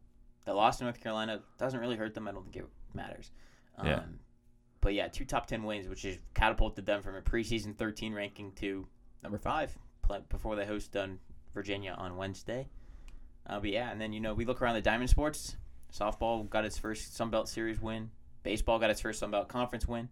The 0.45 0.55
loss 0.55 0.79
to 0.79 0.85
North 0.85 1.01
Carolina 1.01 1.41
doesn't 1.59 1.79
really 1.79 1.97
hurt 1.97 2.15
them. 2.15 2.29
I 2.29 2.33
don't 2.33 2.45
think 2.45 2.57
it 2.57 2.67
matters. 2.95 3.31
Um, 3.79 3.87
Yeah. 3.87 4.03
But 4.83 4.92
yeah, 4.92 5.09
two 5.09 5.25
top 5.25 5.47
ten 5.47 5.62
wins, 5.62 5.88
which 5.88 6.03
has 6.03 6.18
catapulted 6.35 6.85
them 6.85 7.03
from 7.03 7.14
a 7.14 7.23
preseason 7.23 7.75
13 7.75 8.12
ranking 8.12 8.53
to 8.57 8.87
number 9.23 9.38
five 9.38 9.77
before 10.29 10.57
they 10.57 10.66
host 10.66 10.95
on 10.97 11.18
Virginia 11.55 11.95
on 11.97 12.16
Wednesday. 12.16 12.68
Uh, 13.47 13.59
but 13.61 13.71
yeah, 13.71 13.90
and 13.90 13.99
then 14.01 14.12
you 14.12 14.21
know 14.21 14.35
we 14.35 14.45
look 14.45 14.61
around 14.61 14.75
the 14.75 14.83
Diamond 14.83 15.09
Sports. 15.09 15.57
Softball 15.92 16.49
got 16.51 16.64
its 16.64 16.77
first 16.77 17.16
Sun 17.16 17.31
Belt 17.31 17.49
Series 17.49 17.81
win. 17.81 18.11
Baseball 18.42 18.79
got 18.79 18.90
its 18.90 19.01
first 19.01 19.21
Sun 19.21 19.31
Belt 19.31 19.49
Conference 19.49 19.87
win 19.87 20.09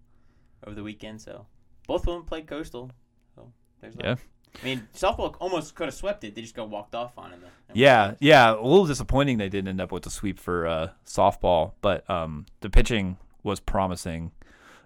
over 0.66 0.74
the 0.74 0.82
weekend. 0.82 1.20
So 1.20 1.46
both 1.86 2.06
of 2.06 2.14
them 2.14 2.24
played 2.24 2.46
Coastal. 2.46 2.90
So 3.34 3.52
there's 3.80 3.94
that. 3.96 4.04
Yeah. 4.04 4.14
I 4.60 4.64
mean, 4.64 4.88
softball 4.94 5.36
almost 5.40 5.74
could 5.74 5.86
have 5.86 5.94
swept 5.94 6.24
it. 6.24 6.34
They 6.34 6.42
just 6.42 6.56
got 6.56 6.68
walked 6.68 6.94
off 6.94 7.16
on 7.16 7.32
in 7.32 7.40
Yeah, 7.72 8.14
yeah. 8.18 8.52
A 8.52 8.54
little 8.54 8.86
disappointing 8.86 9.38
they 9.38 9.48
didn't 9.48 9.68
end 9.68 9.80
up 9.80 9.92
with 9.92 10.02
the 10.02 10.10
sweep 10.10 10.38
for 10.38 10.66
uh, 10.66 10.88
softball, 11.06 11.72
but 11.80 12.08
um, 12.10 12.46
the 12.60 12.68
pitching 12.68 13.16
was 13.42 13.60
promising 13.60 14.32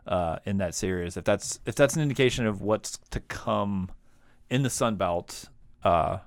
uh, 0.07 0.39
in 0.45 0.59
that 0.59 0.75
series. 0.75 1.17
If 1.17 1.25
that's 1.25 1.61
if 1.67 1.75
that's 1.75 1.97
an 1.97 2.03
indication 2.03 2.47
of 2.47 2.61
what's 2.61 2.99
to 3.11 3.21
come 3.21 3.91
in 4.51 4.63
the 4.63 4.71
Sun 4.71 4.97
Belt, 4.97 5.49
uh, 5.83 6.19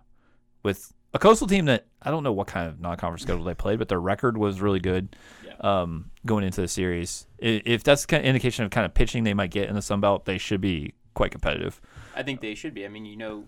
with 0.64 0.94
a 1.14 1.20
coastal 1.20 1.48
team 1.48 1.66
that 1.66 1.86
I 2.02 2.12
don't 2.12 2.24
know 2.24 2.34
what 2.34 2.48
kind 2.48 2.68
of 2.68 2.80
non-conference 2.80 3.22
schedule 3.24 3.44
they 3.44 3.54
played, 3.54 3.80
but 3.80 3.88
their 3.90 4.00
record 4.00 4.38
was 4.38 4.60
really 4.62 4.80
good 4.80 5.16
Yeah. 5.46 5.54
um, 5.62 6.12
going 6.26 6.44
into 6.44 6.62
the 6.62 6.68
series. 6.68 7.26
If 7.40 7.84
that's 7.84 8.06
kind 8.06 8.22
of 8.22 8.28
indication 8.28 8.66
of 8.66 8.72
kind 8.72 8.86
of 8.86 8.94
pitching 8.94 9.24
they 9.24 9.34
might 9.34 9.52
get 9.52 9.70
in 9.70 9.76
the 9.76 9.82
Sun 9.82 10.02
Belt, 10.02 10.26
they 10.26 10.38
should 10.38 10.62
be 10.62 10.94
quite 11.14 11.32
competitive. 11.32 11.80
I 12.16 12.24
think 12.24 12.42
they 12.42 12.54
should 12.56 12.74
be. 12.74 12.86
I 12.86 12.90
mean, 12.90 13.06
you 13.06 13.16
know, 13.18 13.46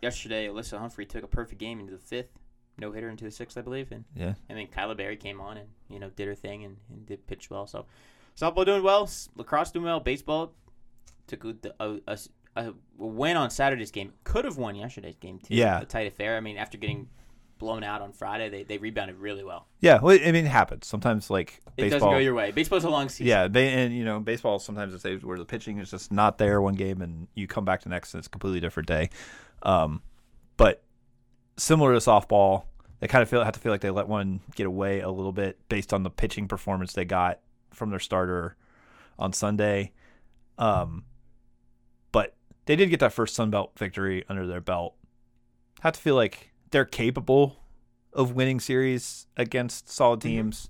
yesterday, 0.00 0.46
Alyssa 0.46 0.78
Humphrey 0.78 1.04
took 1.06 1.22
a 1.24 1.26
perfect 1.28 1.60
game 1.60 1.80
into 1.80 1.92
the 1.92 1.98
fifth, 1.98 2.30
no 2.78 2.92
hitter 2.92 3.08
into 3.10 3.24
the 3.24 3.30
sixth, 3.30 3.58
I 3.58 3.62
believe, 3.62 3.90
and 3.92 4.04
Yeah. 4.14 4.34
and 4.48 4.56
then 4.58 4.66
Kyla 4.68 4.94
Berry 4.94 5.16
came 5.16 5.40
on 5.40 5.56
and 5.58 5.68
you 5.88 5.98
know 5.98 6.10
did 6.10 6.28
her 6.28 6.34
thing 6.34 6.64
and, 6.64 6.76
and 6.90 7.04
did 7.06 7.26
pitch 7.26 7.50
well. 7.50 7.66
So 7.66 7.86
softball 8.40 8.64
doing 8.64 8.82
well, 8.82 9.08
lacrosse 9.36 9.70
doing 9.70 9.84
well, 9.84 10.00
baseball 10.00 10.54
took 11.26 11.44
a, 11.44 11.54
a, 11.78 11.98
a, 12.06 12.18
a 12.56 12.74
win 12.96 13.36
on 13.36 13.50
Saturday's 13.50 13.90
game. 13.90 14.12
Could 14.24 14.44
have 14.44 14.56
won 14.56 14.74
yesterday's 14.74 15.16
game 15.16 15.38
too. 15.38 15.54
Yeah. 15.54 15.80
a 15.80 15.84
tight 15.84 16.06
affair. 16.06 16.36
I 16.36 16.40
mean, 16.40 16.56
after 16.56 16.78
getting 16.78 17.08
blown 17.58 17.84
out 17.84 18.00
on 18.00 18.12
Friday, 18.12 18.48
they, 18.48 18.62
they 18.64 18.78
rebounded 18.78 19.18
really 19.18 19.44
well. 19.44 19.66
Yeah, 19.80 20.00
well, 20.00 20.18
I 20.20 20.32
mean, 20.32 20.46
it 20.46 20.50
happens 20.50 20.86
sometimes. 20.86 21.28
Like 21.30 21.60
It 21.76 21.90
doesn't 21.90 22.00
go 22.00 22.18
your 22.18 22.34
way. 22.34 22.50
Baseball's 22.50 22.84
a 22.84 22.90
long 22.90 23.08
season. 23.08 23.26
yeah, 23.26 23.48
ba- 23.48 23.60
and 23.60 23.94
you 23.94 24.04
know, 24.04 24.18
baseball 24.18 24.58
sometimes 24.58 24.94
it's 24.94 25.02
days 25.04 25.22
where 25.22 25.38
the 25.38 25.44
pitching 25.44 25.78
is 25.78 25.90
just 25.90 26.10
not 26.10 26.38
there 26.38 26.60
one 26.60 26.74
game, 26.74 27.02
and 27.02 27.28
you 27.34 27.46
come 27.46 27.64
back 27.64 27.82
the 27.82 27.90
next, 27.90 28.14
and 28.14 28.18
it's 28.18 28.26
a 28.26 28.30
completely 28.30 28.60
different 28.60 28.88
day. 28.88 29.10
Um, 29.62 30.02
but 30.56 30.82
similar 31.58 31.92
to 31.92 31.98
softball, 31.98 32.64
they 33.00 33.06
kind 33.06 33.22
of 33.22 33.28
feel 33.28 33.44
have 33.44 33.52
to 33.52 33.60
feel 33.60 33.72
like 33.72 33.82
they 33.82 33.90
let 33.90 34.08
one 34.08 34.40
get 34.54 34.66
away 34.66 35.00
a 35.00 35.10
little 35.10 35.32
bit 35.32 35.58
based 35.68 35.92
on 35.92 36.02
the 36.02 36.10
pitching 36.10 36.48
performance 36.48 36.94
they 36.94 37.04
got 37.04 37.40
from 37.72 37.90
their 37.90 37.98
starter 37.98 38.56
on 39.18 39.32
Sunday. 39.32 39.92
Um, 40.58 41.04
but 42.12 42.36
they 42.66 42.76
did 42.76 42.90
get 42.90 43.00
that 43.00 43.12
first 43.12 43.34
Sun 43.34 43.50
Belt 43.50 43.72
victory 43.76 44.24
under 44.28 44.46
their 44.46 44.60
belt. 44.60 44.94
Have 45.80 45.94
to 45.94 46.00
feel 46.00 46.14
like 46.14 46.50
they're 46.70 46.84
capable 46.84 47.56
of 48.12 48.32
winning 48.34 48.60
series 48.60 49.26
against 49.36 49.88
solid 49.88 50.20
teams 50.20 50.68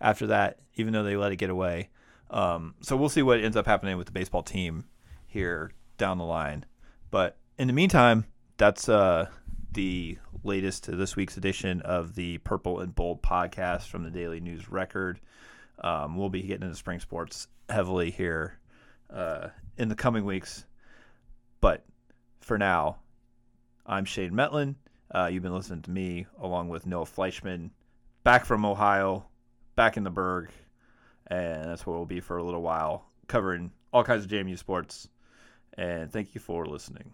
after 0.00 0.26
that, 0.26 0.58
even 0.74 0.92
though 0.92 1.02
they 1.02 1.16
let 1.16 1.32
it 1.32 1.36
get 1.36 1.50
away. 1.50 1.88
Um, 2.30 2.74
so 2.80 2.96
we'll 2.96 3.08
see 3.08 3.22
what 3.22 3.40
ends 3.40 3.56
up 3.56 3.66
happening 3.66 3.96
with 3.96 4.06
the 4.06 4.12
baseball 4.12 4.42
team 4.42 4.84
here 5.26 5.72
down 5.98 6.18
the 6.18 6.24
line. 6.24 6.64
But 7.10 7.38
in 7.58 7.68
the 7.68 7.72
meantime, 7.72 8.26
that's 8.56 8.88
uh, 8.88 9.28
the 9.72 10.18
latest 10.42 10.84
to 10.84 10.96
this 10.96 11.16
week's 11.16 11.36
edition 11.36 11.80
of 11.82 12.14
the 12.14 12.38
Purple 12.38 12.80
and 12.80 12.94
Bold 12.94 13.22
podcast 13.22 13.86
from 13.88 14.04
the 14.04 14.10
Daily 14.10 14.40
News 14.40 14.68
Record. 14.68 15.20
Um, 15.82 16.16
we'll 16.16 16.30
be 16.30 16.42
getting 16.42 16.64
into 16.64 16.76
spring 16.76 17.00
sports 17.00 17.48
heavily 17.68 18.10
here 18.10 18.58
uh, 19.10 19.48
in 19.76 19.88
the 19.88 19.94
coming 19.94 20.24
weeks. 20.24 20.64
But 21.60 21.84
for 22.40 22.58
now, 22.58 22.98
I'm 23.86 24.04
Shane 24.04 24.32
Mettlen. 24.32 24.76
Uh, 25.14 25.28
you've 25.32 25.42
been 25.42 25.54
listening 25.54 25.82
to 25.82 25.90
me 25.90 26.26
along 26.40 26.68
with 26.68 26.86
Noah 26.86 27.04
Fleischman, 27.04 27.70
back 28.22 28.44
from 28.44 28.64
Ohio, 28.64 29.26
back 29.76 29.96
in 29.96 30.04
the 30.04 30.10
Burg, 30.10 30.50
and 31.26 31.64
that's 31.64 31.86
where 31.86 31.96
we'll 31.96 32.06
be 32.06 32.20
for 32.20 32.38
a 32.38 32.42
little 32.42 32.62
while, 32.62 33.06
covering 33.28 33.70
all 33.92 34.04
kinds 34.04 34.24
of 34.24 34.30
JMU 34.30 34.58
sports. 34.58 35.08
And 35.76 36.10
thank 36.10 36.34
you 36.34 36.40
for 36.40 36.66
listening. 36.66 37.12